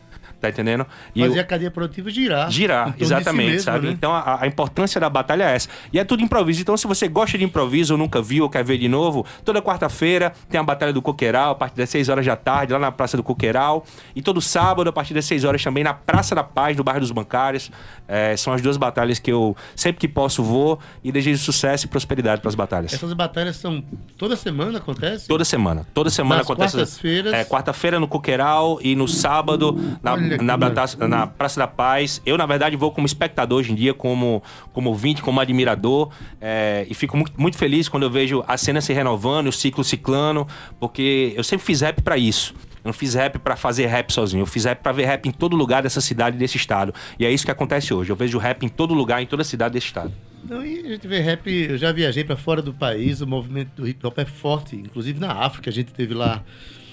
Tá 0.44 0.50
entendendo? 0.50 0.86
E 1.14 1.22
Fazer 1.22 1.38
eu... 1.38 1.40
a 1.40 1.44
cadeia 1.44 1.70
produtiva 1.70 2.10
girar. 2.10 2.50
Girar, 2.50 2.94
exatamente, 3.00 3.50
mesmo, 3.52 3.62
sabe? 3.62 3.86
Né? 3.86 3.92
Então 3.92 4.12
a, 4.12 4.42
a, 4.42 4.46
importância 4.46 5.00
da 5.00 5.08
batalha 5.08 5.44
é 5.44 5.54
essa. 5.54 5.70
E 5.90 5.98
é 5.98 6.04
tudo 6.04 6.22
improviso. 6.22 6.60
Então, 6.60 6.76
se 6.76 6.86
você 6.86 7.08
gosta 7.08 7.38
de 7.38 7.44
improviso 7.44 7.94
ou 7.94 7.98
nunca 7.98 8.20
viu 8.20 8.44
ou 8.44 8.50
quer 8.50 8.62
ver 8.62 8.76
de 8.76 8.86
novo, 8.86 9.24
toda 9.42 9.62
quarta-feira 9.62 10.34
tem 10.50 10.60
a 10.60 10.62
Batalha 10.62 10.92
do 10.92 11.00
Coqueiral, 11.00 11.52
a 11.52 11.54
partir 11.54 11.76
das 11.76 11.88
6 11.88 12.10
horas 12.10 12.26
da 12.26 12.36
tarde, 12.36 12.74
lá 12.74 12.78
na 12.78 12.92
Praça 12.92 13.16
do 13.16 13.22
Coqueiral. 13.22 13.86
E 14.14 14.20
todo 14.20 14.38
sábado, 14.42 14.90
a 14.90 14.92
partir 14.92 15.14
das 15.14 15.24
6 15.24 15.44
horas, 15.44 15.62
também 15.62 15.82
na 15.82 15.94
Praça 15.94 16.34
da 16.34 16.44
Paz, 16.44 16.76
do 16.76 16.84
bairro 16.84 17.00
dos 17.00 17.10
Bancários. 17.10 17.70
É, 18.06 18.36
são 18.36 18.52
as 18.52 18.60
duas 18.60 18.76
batalhas 18.76 19.18
que 19.18 19.32
eu 19.32 19.56
sempre 19.74 20.00
que 20.00 20.08
posso 20.08 20.42
vou 20.42 20.78
e 21.02 21.10
desejo 21.10 21.42
sucesso 21.42 21.86
e 21.86 21.88
prosperidade 21.88 22.42
para 22.42 22.50
as 22.50 22.54
batalhas. 22.54 22.92
Essas 22.92 23.14
batalhas 23.14 23.56
são 23.56 23.82
toda 24.18 24.36
semana 24.36 24.76
acontece? 24.76 25.26
Toda 25.26 25.42
semana. 25.42 25.86
Toda 25.94 26.10
semana 26.10 26.36
Nas 26.36 26.46
acontece. 26.46 26.76
Quartas-feiras. 26.76 27.32
É, 27.32 27.44
quarta-feira 27.46 27.98
no 27.98 28.06
Coqueiral 28.06 28.78
e 28.82 28.94
no 28.94 29.08
sábado 29.08 29.98
na, 30.02 30.16
na, 30.42 30.56
na, 30.56 31.08
na, 31.08 31.26
Praça 31.26 31.60
da 31.60 31.66
Paz. 31.66 32.20
Eu, 32.24 32.36
na 32.36 32.46
verdade, 32.46 32.76
vou 32.76 32.90
como 32.90 33.06
espectador 33.06 33.58
hoje 33.58 33.72
em 33.72 33.74
dia, 33.74 33.94
como, 33.94 34.42
como 34.72 34.90
ouvinte, 34.90 35.22
como 35.22 35.40
admirador. 35.40 36.10
É, 36.40 36.86
e 36.88 36.94
fico 36.94 37.16
muito, 37.16 37.32
muito 37.36 37.56
feliz 37.56 37.88
quando 37.88 38.04
eu 38.04 38.10
vejo 38.10 38.44
a 38.46 38.56
cena 38.56 38.80
se 38.80 38.92
renovando, 38.92 39.48
o 39.48 39.52
ciclo 39.52 39.84
ciclando, 39.84 40.46
porque 40.78 41.32
eu 41.36 41.44
sempre 41.44 41.64
fiz 41.64 41.80
rap 41.80 42.02
para 42.02 42.16
isso. 42.16 42.54
Eu 42.84 42.88
não 42.88 42.92
fiz 42.92 43.14
rap 43.14 43.38
para 43.38 43.56
fazer 43.56 43.86
rap 43.86 44.12
sozinho. 44.12 44.42
Eu 44.42 44.46
fiz 44.46 44.66
rap 44.66 44.80
para 44.80 44.92
ver 44.92 45.06
rap 45.06 45.26
em 45.26 45.32
todo 45.32 45.56
lugar 45.56 45.82
dessa 45.82 46.02
cidade, 46.02 46.36
desse 46.36 46.58
estado. 46.58 46.94
E 47.18 47.24
é 47.24 47.32
isso 47.32 47.44
que 47.44 47.50
acontece 47.50 47.94
hoje. 47.94 48.10
Eu 48.10 48.16
vejo 48.16 48.36
rap 48.36 48.64
em 48.64 48.68
todo 48.68 48.92
lugar, 48.92 49.22
em 49.22 49.26
toda 49.26 49.42
cidade 49.42 49.72
desse 49.72 49.86
estado. 49.86 50.12
Não, 50.48 50.64
e 50.64 50.80
a 50.80 50.88
gente 50.90 51.08
vê 51.08 51.20
rap, 51.20 51.50
eu 51.50 51.78
já 51.78 51.90
viajei 51.90 52.22
para 52.22 52.36
fora 52.36 52.60
do 52.60 52.74
país, 52.74 53.22
o 53.22 53.26
movimento 53.26 53.70
do 53.76 53.88
hip 53.88 54.06
hop 54.06 54.18
é 54.18 54.26
forte, 54.26 54.76
inclusive 54.76 55.18
na 55.18 55.32
África, 55.32 55.70
a 55.70 55.72
gente 55.72 55.94
teve 55.94 56.12
lá 56.12 56.42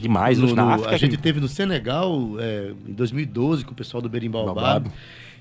demais 0.01 0.37
no, 0.37 0.53
na 0.53 0.75
África. 0.75 0.95
A 0.95 0.97
gente 0.97 1.17
teve 1.17 1.39
no 1.39 1.47
Senegal 1.47 2.17
é, 2.39 2.71
em 2.87 2.93
2012 2.93 3.63
com 3.65 3.71
o 3.71 3.75
pessoal 3.75 4.01
do 4.01 4.09
Berimbau 4.09 4.55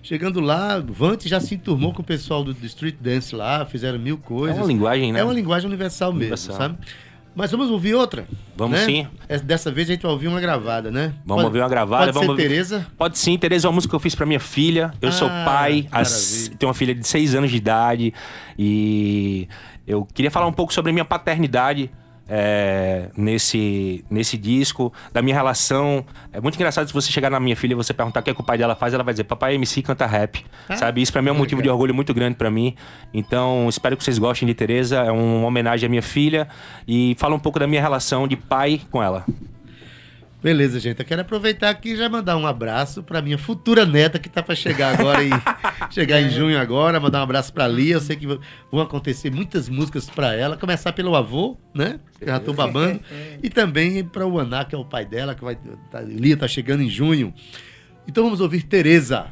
Chegando 0.03 0.41
lá, 0.41 0.79
Vante 0.79 1.29
já 1.29 1.39
se 1.41 1.55
enturmou 1.55 1.93
com 1.93 2.01
o 2.01 2.05
pessoal 2.05 2.43
do, 2.43 2.55
do, 2.55 2.65
Street 2.65 2.97
Dance 2.99 3.35
lá, 3.35 3.67
fizeram 3.67 3.99
mil 3.99 4.17
coisas. 4.17 4.57
É 4.57 4.61
uma 4.61 4.67
linguagem, 4.67 5.13
né? 5.13 5.21
É 5.21 5.25
uma 5.25 5.35
linguagem 5.35 5.69
universal, 5.69 6.11
universal. 6.11 6.57
mesmo, 6.57 6.63
sabe? 6.63 6.79
Mas 7.35 7.51
vamos 7.51 7.71
ouvir 7.71 7.95
outra. 7.95 8.27
Vamos 8.57 8.79
né? 8.79 8.85
sim. 8.87 9.07
Dessa 9.45 9.71
vez 9.71 9.89
a 9.89 9.93
gente 9.93 10.03
vai 10.03 10.11
ouvir 10.11 10.27
uma 10.27 10.41
gravada, 10.41 10.91
né? 10.91 11.15
Vamos 11.25 11.43
pode, 11.43 11.45
ouvir 11.45 11.59
uma 11.61 11.69
gravada. 11.69 12.07
Pode 12.07 12.15
vamos 12.15 12.27
ser 12.27 12.31
ouvir... 12.31 12.43
Tereza? 12.43 12.87
Pode 12.97 13.19
sim. 13.19 13.39
Tereza 13.39 13.67
é 13.67 13.69
uma 13.69 13.75
música 13.75 13.91
que 13.91 13.97
eu 13.97 14.01
fiz 14.01 14.15
pra 14.15 14.27
minha 14.27 14.41
filha. 14.41 14.93
Eu 15.01 15.11
ah, 15.11 15.13
sou 15.13 15.29
pai, 15.29 15.87
as... 15.93 16.51
tenho 16.59 16.69
uma 16.69 16.75
filha 16.75 16.95
de 16.95 17.07
seis 17.07 17.35
anos 17.35 17.51
de 17.51 17.57
idade. 17.57 18.13
E 18.59 19.47
eu 19.87 20.05
queria 20.13 20.31
falar 20.31 20.47
um 20.47 20.53
pouco 20.53 20.73
sobre 20.73 20.91
a 20.91 20.93
minha 20.93 21.05
paternidade 21.05 21.91
é, 22.31 23.09
nesse, 23.17 24.05
nesse 24.09 24.39
disco, 24.39 24.93
da 25.13 25.21
minha 25.21 25.35
relação. 25.35 26.05
É 26.33 26.41
muito 26.41 26.55
engraçado 26.55 26.87
se 26.87 26.95
você 26.95 27.11
chegar 27.11 27.29
na 27.29 27.41
minha 27.41 27.57
filha 27.57 27.73
e 27.73 27.75
você 27.75 27.93
perguntar 27.93 28.21
o 28.21 28.23
que, 28.23 28.31
é 28.31 28.35
que 28.35 28.41
o 28.41 28.45
pai 28.45 28.57
dela 28.57 28.77
faz, 28.77 28.95
ela 28.95 29.03
vai 29.03 29.13
dizer: 29.13 29.25
Papai 29.25 29.57
MC 29.57 29.83
canta 29.83 30.07
rap. 30.07 30.45
Ah, 30.69 30.77
sabe? 30.77 31.03
Isso 31.03 31.13
para 31.13 31.21
mim 31.21 31.31
é 31.31 31.33
um 31.33 31.37
motivo 31.37 31.61
de 31.61 31.69
orgulho 31.69 31.95
muito 31.95 32.15
grande 32.15 32.37
para 32.37 32.51
mim. 32.51 32.77
Então, 33.13 33.69
espero 33.69 33.97
que 33.97 34.05
vocês 34.05 34.19
gostem 34.19 34.47
de 34.47 34.55
Tereza. 34.55 34.99
É 34.99 35.11
uma 35.11 35.47
homenagem 35.47 35.87
à 35.87 35.91
minha 35.91 36.03
filha 36.03 36.47
e 36.87 37.17
fala 37.19 37.35
um 37.35 37.41
pouco 37.41 37.59
da 37.59 37.67
minha 37.67 37.83
relação 37.83 38.29
de 38.29 38.37
pai 38.37 38.81
com 38.91 39.03
ela. 39.03 39.25
Beleza, 40.43 40.81
gente. 40.81 41.01
Eu 41.01 41.05
quero 41.05 41.21
aproveitar 41.21 41.69
aqui 41.69 41.91
e 41.91 41.97
já 41.97 42.09
mandar 42.09 42.37
um 42.37 42.47
abraço 42.47 43.03
para 43.03 43.21
minha 43.21 43.37
futura 43.37 43.85
neta 43.85 44.19
que 44.19 44.29
tá 44.29 44.43
para 44.43 44.55
chegar 44.55 44.99
agora 44.99 45.23
e 45.23 45.31
chegar 45.93 46.21
em 46.21 46.31
junho 46.31 46.59
agora, 46.59 46.99
mandar 46.99 47.21
um 47.21 47.25
abraço 47.25 47.53
para 47.53 47.69
Lia. 47.69 47.95
Eu 47.95 48.01
sei 48.01 48.17
que 48.17 48.27
vão 48.27 48.81
acontecer 48.81 49.31
muitas 49.31 49.69
músicas 49.69 50.09
para 50.09 50.35
ela, 50.35 50.57
começar 50.57 50.93
pelo 50.93 51.15
avô, 51.15 51.59
né? 51.75 52.01
Já 52.25 52.41
tô 52.41 52.55
babando, 52.55 53.01
e 53.43 53.51
também 53.51 54.03
para 54.03 54.27
o 54.27 54.39
Aná, 54.39 54.65
que 54.65 54.75
é 54.75 54.79
o 54.79 54.85
pai 54.85 55.05
dela, 55.05 55.35
que 55.35 55.45
vai 55.45 55.59
tá, 55.91 56.01
Lia 56.01 56.37
tá 56.37 56.49
chegando 56.49 56.83
em 56.83 56.89
junho. 56.89 57.35
Então 58.09 58.25
vamos 58.25 58.41
ouvir 58.41 58.63
Tereza. 58.63 59.27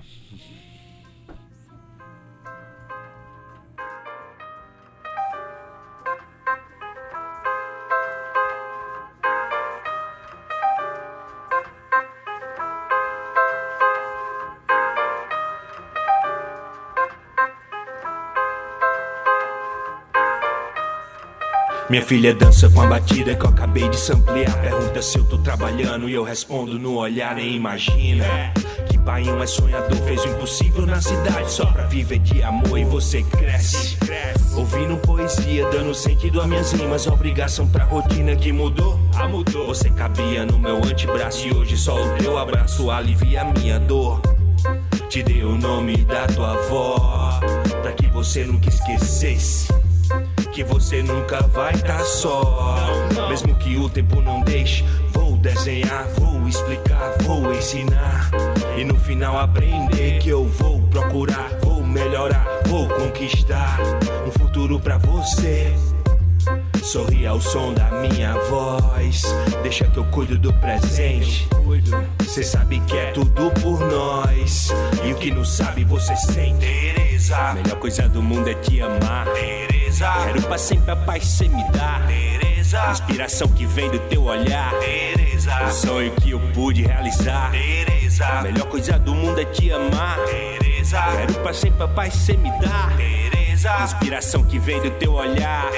Minha 21.91 22.03
filha 22.03 22.35
dança 22.35 22.69
com 22.69 22.83
a 22.83 22.87
batida 22.87 23.35
que 23.35 23.47
eu 23.47 23.49
acabei 23.49 23.89
de 23.89 23.97
samplear. 23.97 24.61
Pergunta 24.61 25.01
se 25.01 25.17
eu 25.17 25.25
tô 25.25 25.39
trabalhando 25.39 26.07
e 26.07 26.13
eu 26.13 26.23
respondo 26.23 26.79
no 26.79 26.97
olhar, 26.97 27.35
nem 27.35 27.55
imagina. 27.55 28.27
Que 28.91 28.99
pai 28.99 29.25
é 29.27 29.47
sonhador, 29.47 29.97
fez 30.03 30.23
o 30.23 30.29
impossível 30.29 30.85
na 30.85 31.01
cidade 31.01 31.51
só 31.51 31.65
pra 31.65 31.87
viver 31.87 32.19
de 32.19 32.43
amor 32.43 32.79
e 32.79 32.85
você 32.85 33.23
cresce. 33.23 33.97
Ouvindo 34.55 34.99
poesia, 34.99 35.67
dando 35.71 35.95
sentido 35.95 36.43
a 36.43 36.47
minhas 36.47 36.73
rimas, 36.73 37.07
obrigação 37.07 37.67
pra 37.67 37.85
rotina 37.85 38.37
que 38.37 38.53
mudou. 38.53 39.01
Ah, 39.15 39.27
mudou. 39.27 39.69
Você 39.69 39.89
cabia 39.89 40.45
no 40.45 40.59
meu 40.59 40.77
antebraço 40.77 41.49
e 41.49 41.55
hoje 41.55 41.79
só 41.79 41.95
o 41.95 42.19
teu 42.19 42.37
abraço 42.37 42.91
alivia 42.91 43.41
a 43.41 43.45
minha 43.47 43.81
dor. 43.81 44.21
Te 45.09 45.23
dei 45.23 45.43
o 45.43 45.57
nome 45.57 45.97
da 46.05 46.27
tua 46.27 46.53
avó, 46.53 47.41
pra 47.81 47.93
que 47.93 48.09
você 48.09 48.45
nunca 48.45 48.69
esquecesse 48.69 49.69
que 50.59 50.65
você 50.65 51.05
nunca 51.05 51.41
vai 51.43 51.73
estar 51.73 51.99
tá 51.99 52.05
só. 52.05 52.75
Mesmo 53.29 53.55
que 53.55 53.77
o 53.77 53.89
tempo 53.89 54.21
não 54.21 54.41
deixe, 54.41 54.85
vou 55.13 55.37
desenhar, 55.37 56.09
vou 56.17 56.49
explicar, 56.49 57.15
vou 57.23 57.55
ensinar. 57.55 58.29
E 58.77 58.83
no 58.83 58.97
final 58.97 59.39
aprender 59.39 60.19
que 60.19 60.31
eu 60.31 60.47
vou 60.47 60.81
procurar, 60.89 61.49
vou 61.63 61.85
melhorar, 61.85 62.45
vou 62.67 62.89
conquistar 62.89 63.79
um 64.27 64.33
futuro 64.33 64.81
pra 64.81 64.99
você. 64.99 65.73
Sorri 66.83 67.25
ao 67.25 67.41
som 67.41 67.73
da 67.73 67.89
minha 68.01 68.35
voz. 68.51 69.23
Deixa 69.63 69.85
que 69.85 69.99
eu 69.99 70.05
cuido 70.07 70.37
do 70.37 70.53
presente. 70.55 71.49
Cê 72.27 72.43
sabe 72.43 72.81
que 72.81 72.97
é 72.97 73.13
tudo 73.13 73.53
por 73.63 73.79
nós. 73.79 74.73
E 75.05 75.13
o 75.13 75.15
que 75.19 75.31
não 75.31 75.45
sabe, 75.45 75.85
você 75.85 76.17
sente. 76.17 76.67
A 77.33 77.55
melhor 77.55 77.79
coisa 77.79 78.09
do 78.09 78.21
mundo 78.21 78.49
é 78.49 78.55
te 78.55 78.81
amar. 78.81 79.25
Tereza. 79.35 79.78
Tereza. 79.99 80.25
Quero 80.25 80.43
pra 80.43 80.59
sempre 80.59 80.91
a 80.93 80.97
paz 80.97 81.27
cê 81.27 81.49
me 81.49 81.65
dá. 81.73 82.01
Tereza. 82.07 82.91
Inspiração 82.91 83.49
que 83.49 83.67
vem 83.67 83.91
do 83.91 83.99
teu 84.01 84.25
olhar. 84.25 84.73
Tereza. 84.79 85.65
O 85.65 85.71
sonho 85.73 86.13
que 86.13 86.31
eu 86.31 86.41
pude 86.55 86.83
realizar. 86.83 87.51
Tereza. 87.51 88.25
A 88.27 88.43
melhor 88.43 88.69
coisa 88.69 88.99
do 88.99 89.15
mundo 89.15 89.41
é 89.41 89.45
te 89.45 89.73
amar. 89.73 90.19
Tereza. 90.27 91.03
Quero 91.17 91.35
pra 91.35 91.53
sempre 91.53 91.83
a 91.83 91.89
paz 91.89 92.15
cê 92.15 92.37
me 92.37 92.51
dá. 92.61 92.93
Tereza. 92.97 93.38
Inspiração 93.59 94.45
que 94.45 94.57
vem 94.57 94.81
do 94.81 94.89
teu 94.93 95.15
olhar. 95.15 95.69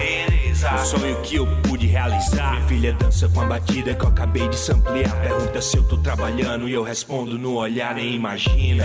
Um 0.75 0.85
sonho 0.85 1.19
que 1.23 1.37
eu 1.37 1.47
pude 1.63 1.87
realizar. 1.87 2.53
Minha 2.53 2.67
filha 2.67 2.93
dança 2.93 3.27
com 3.31 3.41
a 3.41 3.47
batida 3.47 3.95
que 3.95 4.05
eu 4.05 4.09
acabei 4.09 4.47
de 4.49 4.57
samplear. 4.57 5.19
Pergunta 5.23 5.63
se 5.63 5.79
eu 5.79 5.85
tô 5.85 5.97
trabalhando 5.97 6.69
e 6.69 6.75
eu 6.75 6.83
respondo 6.83 7.39
no 7.39 7.55
olhar, 7.55 7.95
nem 7.95 8.15
imagina. 8.15 8.85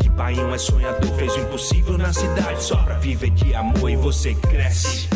Que 0.00 0.08
pai 0.08 0.34
é 0.34 0.58
sonhador, 0.58 1.14
fez 1.14 1.34
o 1.34 1.40
impossível 1.40 1.98
na 1.98 2.10
cidade 2.10 2.62
só 2.62 2.76
pra 2.76 2.94
viver 2.94 3.30
de 3.30 3.54
amor 3.54 3.90
e 3.90 3.96
você 3.96 4.34
cresce. 4.34 5.10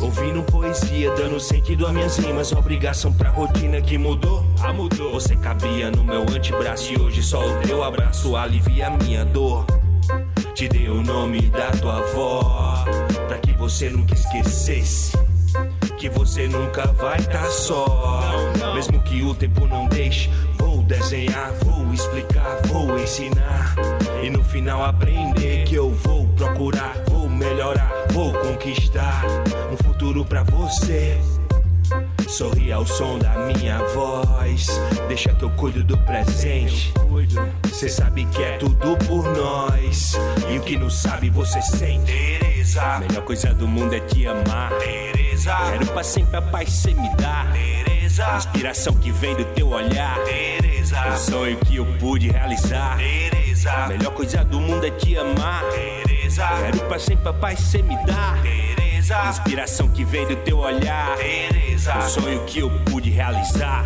Ouvindo 0.00 0.42
poesia, 0.42 1.14
dando 1.14 1.38
sentido 1.38 1.86
a 1.86 1.92
minhas 1.92 2.18
rimas. 2.18 2.50
Obrigação 2.50 3.12
pra 3.12 3.30
rotina 3.30 3.80
que 3.80 3.96
mudou. 3.96 4.44
Ah, 4.60 4.72
mudou. 4.72 5.12
Você 5.12 5.36
cabia 5.36 5.92
no 5.92 6.02
meu 6.02 6.22
antebraço 6.22 6.92
e 6.92 7.00
hoje 7.00 7.22
só 7.22 7.46
o 7.46 7.60
teu 7.60 7.84
abraço 7.84 8.34
alivia 8.34 8.88
a 8.88 8.90
minha 8.90 9.24
dor. 9.24 9.64
Te 10.56 10.68
dei 10.68 10.88
o 10.88 11.02
nome 11.02 11.42
da 11.50 11.70
tua 11.72 11.98
avó, 11.98 12.82
pra 13.28 13.36
que 13.36 13.52
você 13.52 13.90
nunca 13.90 14.14
esquecesse. 14.14 15.12
Que 15.98 16.08
você 16.08 16.48
nunca 16.48 16.86
vai 16.92 17.18
estar 17.18 17.42
tá 17.42 17.50
só. 17.50 18.32
Mesmo 18.74 18.98
que 19.02 19.22
o 19.22 19.34
tempo 19.34 19.66
não 19.66 19.86
deixe, 19.86 20.30
vou 20.54 20.82
desenhar, 20.82 21.52
vou 21.62 21.92
explicar, 21.92 22.62
vou 22.68 22.98
ensinar. 22.98 23.74
E 24.22 24.30
no 24.30 24.42
final 24.42 24.82
aprender 24.82 25.64
que 25.66 25.74
eu 25.74 25.90
vou 25.90 26.26
procurar, 26.28 27.04
vou 27.10 27.28
melhorar, 27.28 27.92
vou 28.12 28.32
conquistar 28.32 29.26
um 29.70 29.76
futuro 29.84 30.24
pra 30.24 30.42
você. 30.42 31.20
Sorri 32.28 32.72
ao 32.72 32.84
som 32.84 33.18
da 33.18 33.30
minha 33.46 33.78
voz. 33.94 34.68
Deixa 35.08 35.32
que 35.32 35.44
eu 35.44 35.50
cuido 35.50 35.82
do 35.84 35.96
presente. 35.98 36.92
Cê 37.72 37.88
sabe 37.88 38.24
que 38.26 38.42
é 38.42 38.58
tudo 38.58 38.96
por 39.06 39.24
nós. 39.36 40.14
E 40.50 40.58
o 40.58 40.62
que 40.62 40.76
não 40.76 40.90
sabe 40.90 41.30
você 41.30 41.62
sente. 41.62 42.12
Tereza. 42.12 42.82
A 42.82 42.98
melhor 42.98 43.22
coisa 43.24 43.54
do 43.54 43.66
mundo 43.68 43.94
é 43.94 44.00
te 44.00 44.26
amar. 44.26 44.72
Tereza. 44.78 45.54
Quero 45.70 45.86
pra 45.86 46.02
sempre 46.02 46.36
a 46.36 46.42
paz 46.42 46.70
cê 46.70 46.94
me 46.94 47.08
dá. 47.16 47.46
Tereza. 47.52 48.36
Inspiração 48.36 48.94
que 48.94 49.10
vem 49.12 49.36
do 49.36 49.44
teu 49.44 49.68
olhar. 49.68 50.18
Tereza. 50.24 51.08
Um 51.08 51.16
sonho 51.16 51.56
que 51.58 51.76
eu 51.76 51.86
pude 51.98 52.30
realizar. 52.30 52.98
Tereza. 52.98 53.72
A 53.72 53.88
melhor 53.88 54.12
coisa 54.12 54.44
do 54.44 54.60
mundo 54.60 54.84
é 54.84 54.90
te 54.90 55.16
amar. 55.16 55.62
Tereza. 55.70 56.46
Quero 56.46 56.80
pra 56.80 56.98
sempre 56.98 57.28
a 57.28 57.32
paz 57.32 57.60
cê 57.60 57.82
me 57.82 57.96
dá. 58.04 58.38
Tereza. 58.42 58.75
Inspiração 59.08 59.88
que 59.88 60.04
vem 60.04 60.26
do 60.26 60.34
teu 60.34 60.58
olhar. 60.58 61.16
Um 61.16 62.08
sonho 62.08 62.44
que 62.44 62.58
eu 62.58 62.68
pude 62.90 63.08
realizar. 63.08 63.84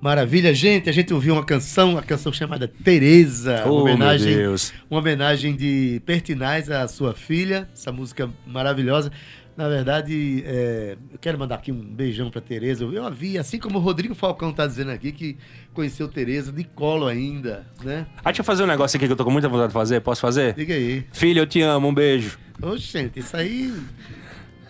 Maravilha, 0.00 0.52
gente. 0.52 0.90
A 0.90 0.92
gente 0.92 1.14
ouviu 1.14 1.34
uma 1.34 1.44
canção, 1.44 1.96
a 1.96 2.02
canção 2.02 2.32
chamada 2.32 2.66
Tereza, 2.66 3.62
Oh, 3.66 3.74
uma 3.74 3.80
homenagem, 3.82 4.34
meu 4.34 4.48
Deus. 4.48 4.72
uma 4.90 4.98
homenagem 4.98 5.54
de 5.54 6.02
Pertinaz 6.04 6.68
à 6.70 6.88
sua 6.88 7.14
filha, 7.14 7.68
essa 7.72 7.92
música 7.92 8.28
maravilhosa. 8.44 9.12
Na 9.60 9.68
verdade, 9.68 10.42
é, 10.46 10.96
eu 11.12 11.18
quero 11.18 11.38
mandar 11.38 11.56
aqui 11.56 11.70
um 11.70 11.78
beijão 11.78 12.30
para 12.30 12.40
Tereza. 12.40 12.82
Eu 12.82 13.04
a 13.04 13.10
vi, 13.10 13.36
assim 13.36 13.58
como 13.58 13.76
o 13.76 13.82
Rodrigo 13.82 14.14
Falcão 14.14 14.54
tá 14.54 14.66
dizendo 14.66 14.90
aqui, 14.90 15.12
que 15.12 15.36
conheceu 15.74 16.08
Tereza 16.08 16.50
de 16.50 16.64
colo 16.64 17.06
ainda, 17.06 17.66
né? 17.84 18.06
Ah, 18.24 18.30
deixa 18.30 18.40
eu 18.40 18.44
fazer 18.46 18.62
um 18.62 18.66
negócio 18.66 18.96
aqui 18.96 19.06
que 19.06 19.12
eu 19.12 19.16
tô 19.18 19.22
com 19.22 19.30
muita 19.30 19.50
vontade 19.50 19.68
de 19.68 19.74
fazer. 19.74 20.00
Posso 20.00 20.22
fazer? 20.22 20.54
Diga 20.54 20.72
aí. 20.72 21.04
Filho, 21.12 21.40
eu 21.40 21.46
te 21.46 21.60
amo. 21.60 21.88
Um 21.88 21.92
beijo. 21.92 22.38
Oxente, 22.62 23.20
isso 23.20 23.36
aí. 23.36 23.70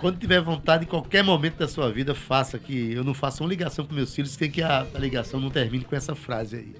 Quando 0.00 0.18
tiver 0.18 0.40
vontade, 0.40 0.87
em 0.87 0.88
qualquer 0.88 1.22
momento 1.22 1.59
da 1.59 1.68
sua 1.68 1.88
vida, 1.92 2.12
faça 2.12 2.59
que 2.59 2.92
eu 2.92 3.05
não 3.05 3.14
faço 3.14 3.44
uma 3.44 3.48
ligação 3.48 3.87
com 3.87 3.94
meus 3.94 4.12
filhos, 4.12 4.37
tem 4.37 4.50
que 4.50 4.61
a, 4.61 4.85
a 4.92 4.98
ligação 4.98 5.38
não 5.38 5.50
termine 5.50 5.85
com 5.85 5.94
essa 5.94 6.16
frase 6.16 6.57
aí. 6.57 6.74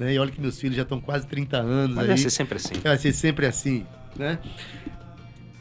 Né? 0.00 0.14
E 0.14 0.18
olha 0.18 0.32
que 0.32 0.40
meus 0.40 0.58
filhos 0.58 0.74
já 0.74 0.82
estão 0.82 1.00
quase 1.00 1.28
30 1.28 1.58
anos. 1.58 1.94
Mas 1.94 2.02
aí. 2.02 2.08
vai 2.08 2.18
ser 2.18 2.30
sempre 2.30 2.56
assim. 2.56 2.74
Vai 2.82 2.98
ser 2.98 3.12
sempre 3.12 3.46
assim, 3.46 3.86
né? 4.16 4.40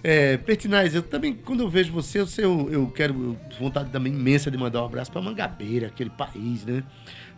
É, 0.03 0.37
Pertinaz, 0.37 0.95
eu 0.95 1.03
também, 1.03 1.33
quando 1.33 1.59
eu 1.61 1.69
vejo 1.69 1.91
você, 1.91 2.19
eu, 2.19 2.27
eu, 2.37 2.69
eu 2.71 2.87
quero 2.87 3.37
vontade 3.59 3.91
também 3.91 4.11
imensa 4.11 4.49
de 4.49 4.57
mandar 4.57 4.81
um 4.81 4.85
abraço 4.85 5.11
para 5.11 5.21
Mangabeira, 5.21 5.87
aquele 5.87 6.09
país, 6.09 6.65
né? 6.65 6.83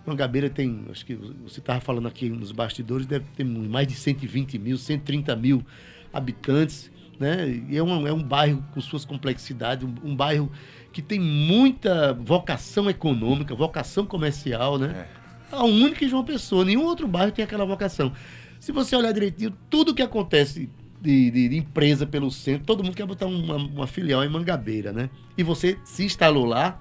Mangabeira 0.05 0.49
tem, 0.49 0.85
acho 0.89 1.05
que 1.05 1.15
você 1.15 1.59
estava 1.59 1.81
falando 1.81 2.07
aqui 2.07 2.29
nos 2.29 2.51
bastidores, 2.51 3.05
deve 3.05 3.25
ter 3.35 3.43
mais 3.43 3.87
de 3.87 3.95
120 3.95 4.57
mil, 4.59 4.77
130 4.77 5.35
mil 5.35 5.65
habitantes, 6.13 6.89
né? 7.19 7.49
E 7.69 7.77
é 7.77 7.83
um, 7.83 8.07
é 8.07 8.13
um 8.13 8.23
bairro 8.23 8.63
com 8.73 8.79
suas 8.79 9.03
complexidades, 9.03 9.85
um, 9.85 10.11
um 10.11 10.15
bairro 10.15 10.51
que 10.93 11.01
tem 11.01 11.19
muita 11.19 12.13
vocação 12.13 12.89
econômica, 12.89 13.53
vocação 13.55 14.05
comercial, 14.05 14.77
né? 14.77 15.07
É. 15.19 15.23
A 15.55 15.63
única 15.65 16.03
em 16.03 16.09
João 16.09 16.23
Pessoa, 16.23 16.65
nenhum 16.65 16.83
outro 16.83 17.07
bairro 17.07 17.31
tem 17.31 17.43
aquela 17.43 17.65
vocação. 17.65 18.13
Se 18.59 18.71
você 18.71 18.95
olhar 18.95 19.11
direitinho, 19.11 19.53
tudo 19.69 19.93
que 19.93 20.01
acontece 20.01 20.69
de, 21.03 21.29
de, 21.29 21.49
de, 21.49 21.57
empresa 21.57 22.07
pelo 22.07 22.31
centro, 22.31 22.65
todo 22.65 22.83
mundo 22.83 22.95
quer 22.95 23.05
botar 23.05 23.25
uma, 23.25 23.55
uma, 23.57 23.87
filial 23.87 24.23
em 24.23 24.29
Mangabeira, 24.29 24.93
né? 24.93 25.09
E 25.37 25.43
você 25.43 25.77
se 25.83 26.05
instalou 26.05 26.45
lá 26.45 26.79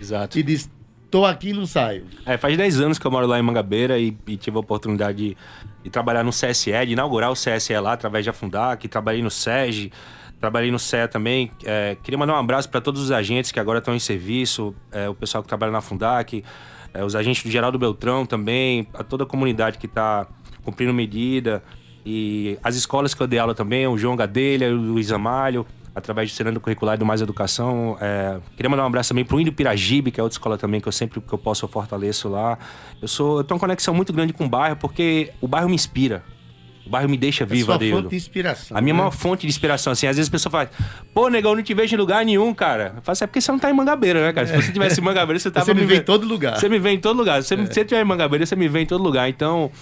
Exato. 0.00 0.38
e 0.38 0.42
disse, 0.42 0.70
tô 1.10 1.24
aqui 1.24 1.48
e 1.48 1.52
não 1.54 1.64
saio. 1.64 2.04
É, 2.26 2.36
faz 2.36 2.54
10 2.56 2.80
anos 2.80 2.98
que 2.98 3.06
eu 3.06 3.10
moro 3.10 3.26
lá 3.26 3.38
em 3.38 3.42
Mangabeira 3.42 3.98
e, 3.98 4.16
e 4.26 4.36
tive 4.36 4.58
a 4.58 4.60
oportunidade 4.60 5.16
de, 5.16 5.36
de, 5.82 5.90
trabalhar 5.90 6.22
no 6.22 6.30
CSE, 6.30 6.70
de 6.86 6.92
inaugurar 6.92 7.30
o 7.30 7.34
CSE 7.34 7.78
lá 7.80 7.94
através 7.94 8.26
da 8.26 8.32
Fundac, 8.32 8.86
trabalhei 8.88 9.22
no 9.22 9.30
SEG, 9.30 9.90
trabalhei 10.38 10.70
no 10.70 10.78
CE 10.78 11.08
também. 11.10 11.50
É, 11.64 11.96
queria 12.02 12.18
mandar 12.18 12.34
um 12.34 12.38
abraço 12.38 12.68
para 12.68 12.82
todos 12.82 13.00
os 13.00 13.10
agentes 13.10 13.50
que 13.50 13.58
agora 13.58 13.78
estão 13.78 13.94
em 13.94 13.98
serviço, 13.98 14.74
é, 14.92 15.08
o 15.08 15.14
pessoal 15.14 15.42
que 15.42 15.48
trabalha 15.48 15.72
na 15.72 15.80
Fundac, 15.80 16.44
é, 16.92 17.02
os 17.02 17.16
agentes 17.16 17.42
do 17.42 17.50
Geraldo 17.50 17.78
Beltrão 17.78 18.26
também, 18.26 18.86
a 18.92 19.02
toda 19.02 19.24
a 19.24 19.26
comunidade 19.26 19.78
que 19.78 19.86
está 19.86 20.26
cumprindo 20.62 20.92
medida. 20.92 21.62
E 22.06 22.56
as 22.62 22.76
escolas 22.76 23.14
que 23.14 23.20
eu 23.20 23.26
dei 23.26 23.40
aula 23.40 23.52
também, 23.52 23.84
o 23.88 23.98
João 23.98 24.14
Gadelha, 24.14 24.70
o 24.70 24.76
Luiz 24.76 25.10
Amalho, 25.10 25.66
através 25.92 26.30
do 26.30 26.36
Serando 26.36 26.60
Curricular 26.60 26.94
e 26.94 26.98
do 26.98 27.04
Mais 27.04 27.20
Educação. 27.20 27.98
É, 28.00 28.38
queria 28.54 28.70
mandar 28.70 28.84
um 28.84 28.86
abraço 28.86 29.08
também 29.08 29.24
pro 29.24 29.40
Índio 29.40 29.52
Piragibe, 29.52 30.12
que 30.12 30.20
é 30.20 30.22
outra 30.22 30.34
escola 30.34 30.56
também 30.56 30.80
que 30.80 30.86
eu 30.86 30.92
sempre 30.92 31.20
que 31.20 31.32
eu 31.32 31.38
posso 31.38 31.64
eu 31.64 31.68
fortaleço 31.68 32.28
lá. 32.28 32.56
Eu 33.02 33.08
sou, 33.08 33.38
eu 33.38 33.44
tenho 33.44 33.56
uma 33.56 33.60
conexão 33.60 33.92
muito 33.92 34.12
grande 34.12 34.32
com 34.32 34.44
o 34.44 34.48
bairro, 34.48 34.76
porque 34.76 35.32
o 35.40 35.48
bairro 35.48 35.68
me 35.68 35.74
inspira. 35.74 36.22
O 36.86 36.88
bairro 36.88 37.08
me 37.08 37.16
deixa 37.16 37.44
vivo, 37.44 37.72
é 37.72 37.74
Adeildo. 37.74 38.02
fonte 38.02 38.10
de 38.10 38.16
inspiração. 38.16 38.76
A 38.76 38.80
minha 38.80 38.94
né? 38.94 38.98
maior 38.98 39.10
fonte 39.10 39.40
de 39.40 39.48
inspiração, 39.48 39.92
assim, 39.92 40.06
às 40.06 40.16
vezes 40.16 40.28
a 40.28 40.30
pessoa 40.30 40.52
fala, 40.52 40.70
pô, 41.12 41.28
negão, 41.28 41.50
eu 41.50 41.56
não 41.56 41.62
te 41.64 41.74
vejo 41.74 41.92
em 41.96 41.98
lugar 41.98 42.24
nenhum, 42.24 42.54
cara. 42.54 42.92
Eu 42.96 43.02
falo 43.02 43.12
assim, 43.12 43.24
é 43.24 43.26
porque 43.26 43.40
você 43.40 43.50
não 43.50 43.58
tá 43.58 43.68
em 43.68 43.72
Mangabeira, 43.72 44.22
né, 44.22 44.32
cara? 44.32 44.46
Se 44.46 44.54
você 44.54 44.70
tivesse 44.70 45.00
em 45.00 45.02
Mangabeira, 45.02 45.36
você 45.36 45.50
tava 45.50 45.66
Você 45.66 45.74
me 45.74 45.80
me 45.80 45.86
vê 45.86 45.96
em 45.96 46.02
todo 46.02 46.24
lugar. 46.24 46.56
Você 46.56 46.68
me 46.68 46.78
vê 46.78 46.90
em 46.90 47.00
todo 47.00 47.16
lugar. 47.16 47.42
Se 47.42 47.48
você, 47.48 47.66
se 47.66 47.74
você 47.74 47.84
tiver 47.84 48.02
em 48.02 48.04
Mangabeira, 48.04 48.46
você 48.46 48.54
me 48.54 48.68
vê 48.68 48.82
em 48.82 48.86
todo 48.86 49.02
lugar. 49.02 49.28
Então, 49.28 49.72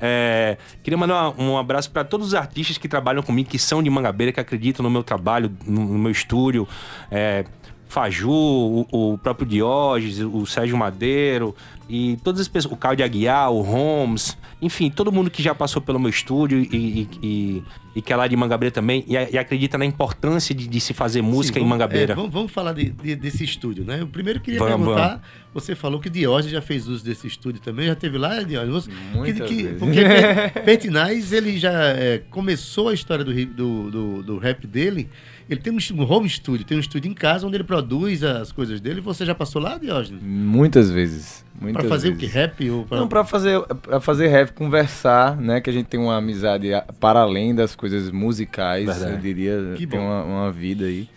é, 0.00 0.56
queria 0.82 0.96
mandar 0.96 1.34
um, 1.38 1.58
abraço 1.58 1.90
para 1.90 2.04
todos 2.04 2.28
os 2.28 2.34
artistas 2.34 2.78
que 2.78 2.88
trabalham 2.88 3.22
comigo, 3.22 3.48
que 3.48 3.58
são 3.58 3.82
de 3.82 3.90
Mangabeira, 3.90 4.32
que 4.32 4.40
acreditam 4.40 4.82
no 4.82 4.90
meu 4.90 5.02
trabalho, 5.02 5.52
no, 5.66 5.84
no 5.84 5.98
meu 5.98 6.10
estúdio. 6.10 6.66
É, 7.10 7.44
Faju, 7.90 8.30
o, 8.30 8.86
o 9.14 9.18
próprio 9.18 9.46
Diógenes, 9.46 10.20
o 10.20 10.46
Sérgio 10.46 10.76
Madeiro 10.76 11.54
e 11.88 12.16
todas 12.22 12.40
as 12.40 12.46
pessoas, 12.46 12.72
o 12.72 12.76
Caio 12.76 12.96
de 12.96 13.02
Aguiar, 13.02 13.50
o 13.50 13.62
Holmes, 13.62 14.38
enfim, 14.62 14.88
todo 14.88 15.10
mundo 15.10 15.28
que 15.28 15.42
já 15.42 15.52
passou 15.56 15.82
pelo 15.82 15.98
meu 15.98 16.08
estúdio 16.08 16.58
e, 16.60 16.68
e, 16.72 17.08
e- 17.20 17.62
e 17.96 18.00
que 18.00 18.12
é 18.12 18.16
lá 18.16 18.28
de 18.28 18.36
Mangabeira 18.36 18.72
também 18.72 19.04
e, 19.08 19.14
e 19.14 19.36
acredita 19.36 19.76
na 19.76 19.84
importância 19.84 20.54
de, 20.54 20.68
de 20.68 20.80
se 20.80 20.94
fazer 20.94 21.20
música 21.20 21.54
Sim, 21.58 21.64
em 21.64 21.68
vamos- 21.68 21.70
Mangabeira. 21.78 22.12
é, 22.12 22.16
vamos, 22.16 22.32
vamos 22.32 22.52
falar 22.52 22.72
de- 22.74 22.90
de- 22.90 23.16
desse 23.16 23.42
estúdio, 23.42 23.84
né? 23.84 24.00
Eu 24.00 24.06
primeiro 24.06 24.38
queria 24.38 24.60
Vamos, 24.60 24.86
perguntar, 24.86 25.20
você 25.52 25.74
falou 25.74 25.98
que 25.98 26.08
Diógenes 26.08 26.52
já 26.52 26.62
fez 26.62 26.86
uso 26.86 27.04
desse 27.04 27.26
estúdio 27.26 27.60
também, 27.60 27.88
já 27.88 27.96
teve 27.96 28.16
lá, 28.16 28.40
Diógenes? 28.44 28.84
Você- 28.84 28.90
Muitas 29.12 29.48
que- 29.48 29.62
vezes. 29.64 29.78
Porque 29.80 30.00
Pe- 30.00 30.60
Pertinaz, 30.64 31.32
ele 31.32 31.58
já 31.58 31.72
é, 31.72 32.22
começou 32.30 32.88
a 32.90 32.94
história 32.94 33.24
do, 33.24 33.34
do, 33.46 33.90
do, 33.90 34.22
do 34.22 34.38
rap 34.38 34.64
dele, 34.68 35.08
ele 35.50 35.60
tem 35.60 35.72
um, 35.72 36.02
home 36.02 36.28
studio, 36.28 36.64
tem 36.64 36.76
um 36.76 36.80
estúdio 36.80 37.10
em 37.10 37.14
casa 37.14 37.44
onde 37.44 37.56
ele 37.56 37.64
produz 37.64 38.22
as 38.22 38.52
coisas 38.52 38.80
dele, 38.80 39.00
você 39.00 39.26
já 39.26 39.34
passou 39.34 39.60
lá, 39.60 39.76
Diógenes? 39.76 40.22
Muitas 40.22 40.90
vezes. 40.90 41.44
Muitas 41.60 41.80
Pra 41.82 41.88
fazer 41.90 42.12
vezes. 42.12 42.24
o 42.24 42.26
que? 42.26 42.32
Rap? 42.38 42.70
Ou 42.70 42.84
pra... 42.86 42.98
Não, 42.98 43.08
pra 43.08 43.24
fazer, 43.24 43.60
pra 43.82 44.00
fazer 44.00 44.28
rap, 44.28 44.52
conversar, 44.52 45.36
né? 45.36 45.60
Que 45.60 45.68
a 45.68 45.72
gente 45.72 45.86
tem 45.86 45.98
uma 45.98 46.16
amizade 46.16 46.68
para 47.00 47.20
além 47.20 47.54
das 47.54 47.74
coisas 47.74 48.10
musicais, 48.10 48.86
Verdade. 48.86 49.12
eu 49.12 49.18
diria, 49.18 49.74
Que 49.76 49.86
tem 49.86 49.98
bom. 49.98 50.06
uma, 50.06 50.24
uma 50.24 50.52
vida 50.52 50.84
aí. 50.84 51.08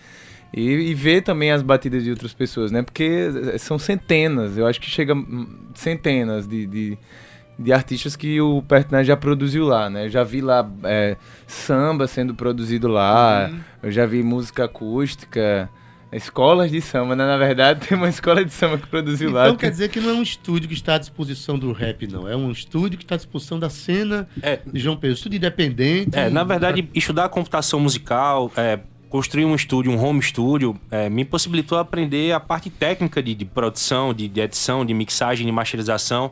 E, 0.52 0.62
e 0.62 0.93
ver 0.93 1.22
também 1.22 1.52
as 1.52 1.62
batidas 1.62 2.04
de 2.04 2.10
outras 2.10 2.34
pessoas, 2.34 2.72
né? 2.72 2.82
Porque 2.82 3.30
são 3.60 3.78
centenas, 3.80 4.58
eu 4.58 4.65
acho 4.67 4.82
que 4.82 4.89
chega 4.89 5.13
hum, 5.13 5.48
centenas 5.76 6.48
de, 6.48 6.65
de, 6.67 6.98
de 7.58 7.72
artistas 7.72 8.16
que 8.16 8.42
o 8.42 8.62
Pertinaz 8.63 9.06
já 9.06 9.16
produziu 9.16 9.66
lá, 9.66 9.89
né? 9.89 10.06
Eu 10.06 10.10
já 10.10 10.24
vi 10.24 10.42
lá 10.42 10.68
é, 10.84 11.16
samba 11.48 12.08
sendo 12.08 12.34
produzido 12.34 12.88
lá, 12.88 13.50
Uhum. 13.52 13.60
eu 13.84 13.92
já 13.92 14.06
vi 14.06 14.24
música 14.24 14.66
acústica, 14.66 15.70
escolas 16.12 16.72
de 16.72 16.82
samba, 16.82 17.16
né? 17.16 17.26
Na 17.26 17.38
verdade, 17.38 17.82
tem 17.88 17.98
uma 17.98 18.10
escola 18.10 18.44
de 18.44 18.52
samba 18.52 18.78
que 18.78 18.88
produziu 18.88 19.32
lá. 19.32 19.46
Então 19.46 19.56
quer 19.58 19.70
dizer 19.72 19.89
que 19.89 20.00
não 20.00 20.10
é 20.10 20.13
um 20.13 20.22
estúdio 20.24 20.68
que 20.68 20.76
está 20.76 20.96
à 20.96 20.98
disposição 20.98 21.58
do 21.58 21.72
rap, 21.72 22.08
não. 22.08 22.28
É 22.28 22.36
um 22.36 22.52
estúdio 22.52 22.98
que 22.98 23.04
está 23.06 23.16
à 23.16 23.18
disposição 23.18 23.60
da 23.60 23.70
cena 23.70 24.28
É, 24.42 24.60
de 24.66 24.80
João 24.80 24.96
Pedro. 24.96 25.16
Estúdio 25.16 25.38
independente. 25.38 26.18
É, 26.18 26.30
na 26.30 26.44
verdade, 26.44 26.88
estudar 26.94 27.30
computação 27.30 27.80
musical, 27.80 28.52
é, 28.58 28.80
construir 29.10 29.46
um 29.46 29.54
estúdio, 29.56 29.92
um 29.92 30.04
home 30.04 30.22
studio, 30.24 30.76
é, 30.89 31.08
me 31.10 31.24
possibilitou 31.24 31.78
aprender 31.78 32.32
a 32.32 32.39
parte 32.39 32.70
técnica 32.72 33.22
de, 33.22 33.36
de 33.36 33.46
produção, 33.46 34.12
de, 34.13 34.28
de 34.28 34.42
edição, 34.42 34.84
de 34.86 34.94
mixagem, 34.94 35.46
de 35.46 35.52
masterização. 35.52 36.32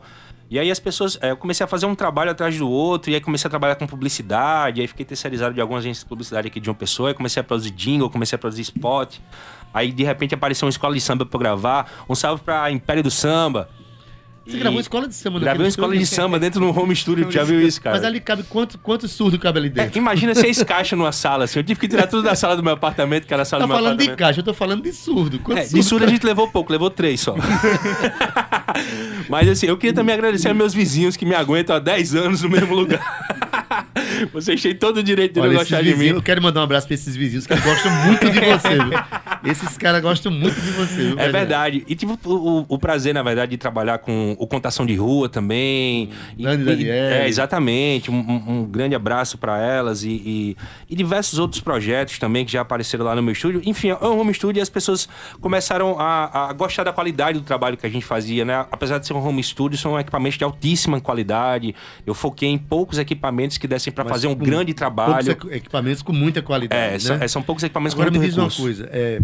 E 0.52 0.58
aí 0.58 0.70
as 0.70 0.78
pessoas. 0.78 1.18
é, 1.22 1.30
eu 1.30 1.36
comecei 1.38 1.64
a 1.64 1.66
fazer 1.66 1.86
um 1.86 1.94
trabalho 1.94 2.30
atrás 2.30 2.58
do 2.58 2.68
outro, 2.68 3.10
e 3.10 3.14
aí 3.14 3.22
comecei 3.22 3.48
a 3.48 3.50
trabalhar 3.50 3.74
com 3.74 3.86
publicidade, 3.86 4.82
aí 4.82 4.86
fiquei 4.86 5.02
terceirizado 5.02 5.54
de 5.54 5.62
algumas 5.62 5.82
agências 5.82 6.04
de 6.04 6.08
publicidade 6.10 6.46
aqui 6.46 6.60
de 6.60 6.68
uma 6.68 6.74
pessoa, 6.74 7.08
aí 7.08 7.14
comecei 7.14 7.40
a 7.40 7.44
produzir 7.44 7.70
jingle, 7.70 8.10
comecei 8.10 8.36
a 8.36 8.38
produzir 8.38 8.60
spot. 8.60 9.16
Aí 9.72 9.90
de 9.90 10.04
repente 10.04 10.34
apareceu 10.34 10.66
uma 10.66 10.70
escola 10.70 10.92
de 10.92 11.00
samba 11.00 11.24
pra 11.24 11.38
eu 11.38 11.40
gravar. 11.40 11.90
Um 12.06 12.14
salve 12.14 12.42
pra 12.42 12.70
Império 12.70 13.02
do 13.02 13.10
Samba. 13.10 13.70
Você 14.44 14.56
E 14.56 14.60
gravou 14.60 14.80
escola 14.80 15.06
de 15.06 15.14
samba 15.14 15.38
Gravei 15.38 15.62
uma 15.62 15.68
escola 15.68 15.96
de 15.96 16.04
samba 16.06 16.38
dentro 16.38 16.60
do 16.60 16.68
home 16.78 16.94
studio, 16.96 17.26
tu 17.26 17.30
já 17.32 17.44
viu 17.44 17.60
isso, 17.60 17.80
cara? 17.80 17.96
Mas 17.96 18.04
ali 18.04 18.18
cabe 18.20 18.42
quanto, 18.42 18.76
quanto 18.78 19.06
surdo 19.06 19.38
cabe 19.38 19.58
ali 19.58 19.68
É, 19.68 19.70
dentro? 19.70 19.98
imagina 19.98 20.34
seis 20.34 20.62
caixas 20.64 20.98
numa 20.98 21.12
sala, 21.12 21.44
assim. 21.44 21.58
Eu 21.60 21.64
tive 21.64 21.78
que 21.78 21.86
tirar 21.88 22.06
tudo 22.06 22.22
da 22.24 22.34
sala 22.34 22.56
do 22.56 22.62
meu 22.62 22.72
apartamento, 22.72 23.26
que 23.26 23.32
era 23.32 23.42
a 23.42 23.46
sala 23.46 23.60
tá 23.62 23.66
do 23.66 23.68
meu 23.68 23.76
falando 23.76 23.98
de 23.98 24.04
apartamento. 24.04 24.18
caixa, 24.18 24.40
eu 24.40 24.44
tô 24.44 24.54
falando 24.54 24.82
de 24.82 24.92
surdo. 24.92 25.38
Quanto 25.38 25.58
É, 25.58 25.64
de 25.64 25.82
surdo 25.82 26.04
a 26.04 26.08
gente 26.08 26.24
levou 26.26 26.48
pouco, 26.48 26.72
levou 26.72 26.90
três 26.90 27.20
só. 27.20 27.36
Mas 29.28 29.48
assim, 29.48 29.66
eu 29.66 29.76
queria 29.76 29.94
também 29.94 30.14
agradecer 30.14 30.48
aos 30.48 30.56
meus 30.56 30.74
vizinhos 30.74 31.16
que 31.16 31.24
me 31.24 31.34
aguentam 31.34 31.76
há 31.76 31.78
10 31.78 32.14
anos 32.14 32.42
no 32.42 32.48
mesmo 32.48 32.74
lugar. 32.74 33.00
Vocês 34.32 34.60
têm 34.60 34.74
todo 34.74 34.98
o 34.98 35.02
direito 35.02 35.34
de 35.34 35.40
Olha, 35.40 35.50
não 35.52 35.58
gostar 35.58 35.82
de 35.82 35.94
mim. 35.96 36.06
eu 36.06 36.22
quero 36.22 36.40
mandar 36.42 36.60
um 36.60 36.64
abraço 36.64 36.86
pra 36.86 36.94
esses 36.94 37.16
vizinhos 37.16 37.46
que 37.46 37.54
gostam 37.56 37.90
muito 38.06 38.30
de 38.30 38.38
você? 38.40 38.76
Esses 39.44 39.76
caras 39.76 40.00
gostam 40.00 40.30
muito 40.30 40.60
de 40.60 40.70
você, 40.70 41.02
viu? 41.08 41.18
É 41.18 41.28
verdade. 41.30 41.84
E 41.88 41.94
tive 41.94 42.12
o, 42.12 42.18
o- 42.32 42.66
o 42.68 42.78
prazer, 42.78 43.12
na 43.12 43.22
verdade, 43.22 43.50
de 43.50 43.56
trabalhar 43.58 43.98
com 43.98 44.36
o 44.38 44.46
Contação 44.46 44.86
de 44.86 44.94
Rua 44.94 45.28
também. 45.28 46.10
E- 46.38 46.42
Grande 46.42 46.62
e- 46.62 46.66
Daniele. 46.66 46.90
É, 46.90 47.28
exatamente. 47.28 48.10
Um, 48.10 48.14
um- 48.16 48.64
grande 48.64 48.94
abraço 48.94 49.36
para 49.38 49.58
elas 49.60 50.04
e, 50.04 50.10
e- 50.10 50.56
e 50.88 50.94
diversos 50.96 51.38
outros 51.38 51.60
projetos 51.60 52.18
também 52.18 52.44
que 52.44 52.52
já 52.52 52.60
apareceram 52.60 53.04
lá 53.04 53.14
no 53.14 53.22
meu 53.22 53.32
estúdio. 53.32 53.60
Enfim, 53.64 53.88
é 53.90 53.96
um 54.04 54.20
home 54.20 54.32
studio 54.34 54.60
e 54.60 54.62
as 54.62 54.68
pessoas 54.70 55.08
começaram 55.40 55.96
a, 55.98 56.48
a 56.50 56.52
gostar 56.52 56.84
da 56.84 56.92
qualidade 56.92 57.38
do 57.38 57.44
trabalho 57.44 57.76
que 57.76 57.86
a 57.86 57.90
gente 57.90 58.04
fazia, 58.04 58.44
né? 58.44 58.64
Apesar 58.70 58.98
de 58.98 59.06
ser 59.06 59.12
um 59.14 59.26
home 59.26 59.42
studio, 59.42 59.76
são 59.78 59.98
equipamentos 59.98 60.38
de 60.38 60.44
altíssima 60.44 61.00
qualidade. 61.00 61.74
Eu 62.06 62.14
foquei 62.14 62.48
em 62.48 62.58
poucos 62.58 62.98
equipamentos 62.98 63.58
que 63.58 63.66
dessem 63.66 63.92
para 63.92 64.04
fazer 64.04 64.26
um 64.28 64.34
grande 64.34 64.72
trabalho. 64.74 65.24
Poucos 65.36 65.52
equipamentos 65.52 66.02
com 66.02 66.12
muita 66.12 66.40
qualidade. 66.42 66.94
É, 66.94 66.98
são, 66.98 67.16
né? 67.18 67.24
é, 67.24 67.28
são 67.28 67.42
poucos 67.42 67.62
equipamentos 67.64 67.94
Agora 67.94 68.10
com 68.10 68.18
me 68.18 68.24
diz 68.26 68.36
uma 68.36 68.44
recurso. 68.44 68.62
coisa, 68.62 68.88
é, 68.92 69.20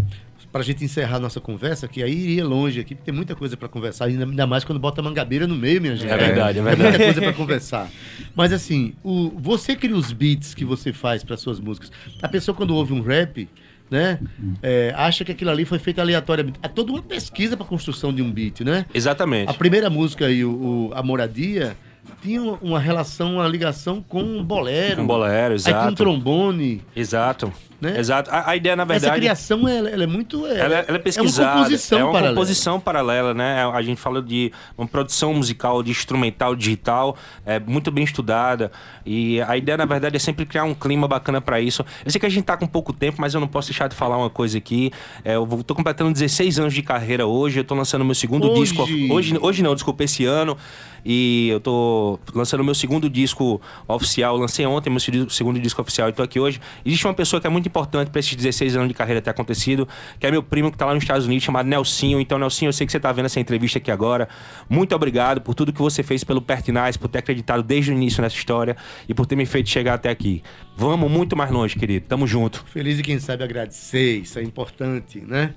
pra 0.51 0.61
gente 0.63 0.83
encerrar 0.83 1.17
a 1.17 1.19
nossa 1.19 1.39
conversa, 1.39 1.87
que 1.87 2.01
aí 2.01 2.11
iria 2.11 2.45
longe 2.45 2.79
aqui, 2.79 2.95
porque 2.95 3.05
tem 3.11 3.13
muita 3.15 3.35
coisa 3.35 3.55
pra 3.55 3.67
conversar, 3.69 4.05
ainda 4.05 4.25
ainda 4.25 4.47
mais 4.47 4.63
quando 4.63 4.79
bota 4.79 5.01
mangabeira 5.01 5.45
no 5.47 5.55
meio, 5.55 5.81
minha 5.81 5.95
gente. 5.95 6.11
É 6.11 6.17
verdade, 6.17 6.59
é 6.59 6.61
muita 6.61 6.75
verdade. 6.77 7.03
coisa 7.03 7.21
pra 7.21 7.33
conversar. 7.33 7.89
Mas 8.35 8.51
assim, 8.51 8.93
o, 9.03 9.29
você 9.37 9.75
cria 9.75 9.95
os 9.95 10.11
beats 10.11 10.53
que 10.53 10.65
você 10.65 10.91
faz 10.93 11.23
para 11.23 11.37
suas 11.37 11.59
músicas. 11.59 11.91
A 12.21 12.27
pessoa 12.27 12.55
quando 12.55 12.75
ouve 12.75 12.93
um 12.93 13.01
rap, 13.01 13.47
né, 13.91 14.19
é, 14.61 14.93
acha 14.95 15.23
que 15.25 15.31
aquilo 15.31 15.49
ali 15.51 15.65
foi 15.65 15.79
feito 15.79 15.99
aleatoriamente. 16.01 16.59
Há 16.61 16.69
toda 16.69 16.91
uma 16.91 17.01
pesquisa 17.01 17.55
pra 17.57 17.65
construção 17.65 18.13
de 18.13 18.21
um 18.21 18.31
beat, 18.31 18.61
né? 18.61 18.85
Exatamente. 18.93 19.49
A 19.49 19.53
primeira 19.53 19.89
música 19.89 20.25
aí, 20.27 20.43
o, 20.45 20.51
o- 20.89 20.91
A 20.93 21.01
Moradia, 21.03 21.75
tinha 22.21 22.41
uma- 22.41 22.79
relação, 22.79 23.35
uma 23.35 23.47
ligação 23.47 24.03
com 24.07 24.21
um 24.21 24.43
bolero. 24.43 25.01
Um 25.01 25.07
bolero, 25.07 25.53
Aí 25.53 25.59
tinha 25.59 25.75
um 25.75 25.79
exato. 25.79 25.95
trombone. 25.95 26.81
Exato. 26.95 27.53
Né? 27.81 27.97
Exato. 27.97 28.29
A, 28.29 28.49
a 28.49 28.55
ideia, 28.57 28.75
na 28.75 28.83
verdade. 28.83 29.05
Essa 29.13 29.15
criação, 29.21 29.65
ela, 29.65 29.89
ela 29.89 30.03
é 30.03 30.07
muito... 30.07 30.45
É, 30.45 30.59
Ela, 30.59 30.75
ela 30.85 30.97
é 30.97 30.99
pesquisada. 30.99 31.47
É 31.49 31.53
uma 31.53 31.63
composição 31.63 31.99
é 31.99 32.03
uma 32.03 32.11
paralela. 32.11 32.35
composição 32.35 32.79
paralela, 32.81 33.33
né? 33.33 33.65
A 33.73 33.81
gente 33.81 34.01
fala 34.01 34.21
de 34.21 34.51
uma 34.77 34.85
produção 34.85 35.33
musical, 35.33 35.81
de 35.81 35.91
instrumental 35.91 36.57
digital, 36.57 37.15
é 37.45 37.57
muito 37.57 37.89
bem 37.89 38.03
estudada. 38.03 38.69
E 39.05 39.41
a 39.43 39.55
ideia, 39.55 39.77
na 39.77 39.85
verdade, 39.85 40.17
é 40.17 40.19
sempre 40.19 40.45
criar 40.45 40.65
um 40.65 40.73
clima 40.73 41.07
bacana 41.07 41.39
pra 41.39 41.61
isso. 41.61 41.85
Eu 42.03 42.11
sei 42.11 42.19
que 42.19 42.25
a 42.25 42.29
gente 42.29 42.43
tá 42.43 42.57
com 42.57 42.67
pouco 42.67 42.91
tempo, 42.91 43.15
mas 43.21 43.33
eu 43.33 43.39
não 43.39 43.47
posso 43.47 43.69
deixar 43.69 43.87
de 43.87 43.95
falar 43.95 44.17
uma 44.17 44.29
coisa 44.29 44.57
aqui. 44.57 44.91
É, 45.23 45.35
eu 45.37 45.47
tô 45.65 45.73
completando 45.73 46.11
16 46.11 46.59
anos 46.59 46.73
de 46.73 46.81
carreira 46.83 47.25
hoje. 47.27 47.61
Eu 47.61 47.63
tô 47.63 47.75
lançando 47.75 48.03
meu 48.03 48.13
segundo 48.13 48.51
Hoje? 48.51 48.73
disco. 48.73 48.83
Hoje, 49.13 49.37
hoje 49.39 49.63
não, 49.63 49.73
desculpa, 49.73 50.03
esse 50.03 50.25
ano. 50.25 50.57
E 51.05 51.49
eu 51.49 51.59
tô 51.59 52.19
lançando 52.33 52.63
meu 52.63 52.75
segundo 52.75 53.09
disco 53.09 53.61
oficial. 53.87 54.37
Lancei 54.37 54.65
ontem 54.65 54.89
meu 54.89 54.99
segu- 54.99 55.29
segundo 55.29 55.59
disco 55.59 55.81
oficial 55.81 56.09
e 56.09 56.13
tô 56.13 56.21
aqui 56.23 56.39
hoje. 56.39 56.59
Existe 56.85 57.05
uma 57.07 57.13
pessoa 57.13 57.39
que 57.39 57.47
é 57.47 57.49
muito 57.49 57.67
importante 57.67 58.09
pra 58.09 58.19
esses 58.19 58.35
16 58.35 58.75
anos 58.75 58.87
de 58.87 58.93
carreira 58.93 59.21
ter 59.21 59.29
acontecido, 59.29 59.87
que 60.19 60.25
é 60.27 60.31
meu 60.31 60.43
primo 60.43 60.71
que 60.71 60.77
tá 60.77 60.85
lá 60.85 60.93
nos 60.93 61.03
Estados 61.03 61.25
Unidos, 61.25 61.43
chamado 61.43 61.67
Nelsinho. 61.67 62.19
Então, 62.19 62.37
Nelsinho, 62.37 62.69
eu 62.69 62.73
sei 62.73 62.85
que 62.85 62.91
você 62.91 62.99
tá 62.99 63.11
vendo 63.11 63.25
essa 63.25 63.39
entrevista 63.39 63.79
aqui 63.79 63.91
agora. 63.91 64.27
Muito 64.69 64.95
obrigado 64.95 65.41
por 65.41 65.53
tudo 65.55 65.71
que 65.73 65.79
você 65.81 66.03
fez 66.03 66.23
pelo 66.23 66.41
Pertinaz, 66.41 66.97
por 66.97 67.07
ter 67.07 67.19
acreditado 67.19 67.63
desde 67.63 67.91
o 67.91 67.93
início 67.93 68.21
nessa 68.21 68.35
história 68.35 68.75
e 69.07 69.13
por 69.13 69.25
ter 69.25 69.35
me 69.35 69.45
feito 69.45 69.69
chegar 69.69 69.93
até 69.95 70.09
aqui. 70.09 70.41
Vamos 70.75 71.09
muito 71.11 71.35
mais 71.35 71.51
longe, 71.51 71.75
querido. 71.77 72.05
Tamo 72.07 72.25
junto. 72.27 72.63
Feliz 72.67 72.99
e 72.99 73.01
quem 73.03 73.19
sabe 73.19 73.43
agradecer, 73.43 74.21
isso 74.21 74.39
é 74.39 74.43
importante, 74.43 75.19
né? 75.19 75.53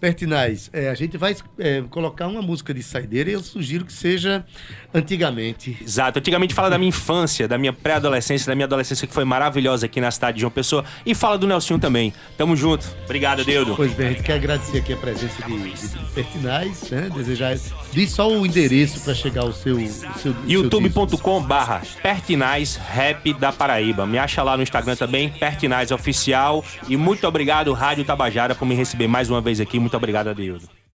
Pertinaz, 0.00 0.70
é, 0.72 0.88
a 0.90 0.94
gente 0.94 1.16
vai 1.16 1.34
é, 1.58 1.82
colocar 1.90 2.26
uma 2.28 2.40
música 2.40 2.72
de 2.72 2.82
saideira 2.82 3.30
e 3.30 3.32
eu 3.32 3.42
sugiro 3.42 3.84
que 3.84 3.92
seja 3.92 4.44
antigamente. 4.94 5.76
Exato. 5.80 6.18
Antigamente 6.18 6.54
fala 6.54 6.70
da 6.70 6.78
minha 6.78 6.88
infância, 6.88 7.46
da 7.48 7.58
minha 7.58 7.72
pré-adolescência, 7.72 8.46
da 8.46 8.54
minha 8.54 8.64
adolescência 8.66 9.06
que 9.06 9.14
foi 9.14 9.24
maravilhosa 9.24 9.86
aqui 9.86 10.00
na 10.00 10.10
cidade 10.10 10.36
de 10.36 10.40
João 10.42 10.50
Pessoa. 10.50 10.84
E 11.04 11.14
fala 11.14 11.36
do 11.38 11.46
Nelsinho 11.46 11.78
também. 11.78 12.12
Tamo 12.36 12.56
junto. 12.56 12.86
Obrigado, 13.04 13.44
Deudo. 13.44 13.74
Pois 13.76 13.92
bem, 13.92 14.08
a 14.08 14.10
gente 14.10 14.22
quer 14.22 14.34
agradecer 14.34 14.78
aqui 14.78 14.92
a 14.92 14.96
presença 14.96 15.42
de, 15.46 15.72
de 15.72 15.98
Pertinaz, 16.14 16.90
né? 16.90 17.10
Desejar. 17.14 17.56
Diz 17.92 18.10
só 18.10 18.30
o 18.30 18.46
endereço 18.46 19.00
para 19.00 19.14
chegar 19.14 19.42
ao 19.42 19.52
seu. 19.52 19.76
o 19.76 19.88
seu- 19.88 20.08
o 20.10 20.18
seu 20.18 20.32
disco. 20.32 20.48
youtube.com 20.50 21.42
barra 21.42 21.82
Pertinaz 22.02 22.76
Rap 22.76 23.32
da 23.34 23.52
Paraíba. 23.52 24.06
Me 24.06 24.18
acha 24.18 24.42
lá 24.42 24.56
no 24.56 24.62
Instagram 24.62 24.96
também, 24.96 25.28
Pertinaz 25.28 25.90
Oficial. 25.90 26.64
E 26.88 26.96
muito 26.96 27.26
obrigado, 27.26 27.72
Rádio 27.72 28.04
Tabajara, 28.04 28.54
por 28.54 28.66
me 28.66 28.74
receber 28.74 29.06
mais 29.08 29.28
uma 29.30 29.40
vez 29.40 29.60
aqui. 29.60 29.78
Muito 29.88 29.96
obrigado, 29.96 30.34
Deus. 30.34 30.78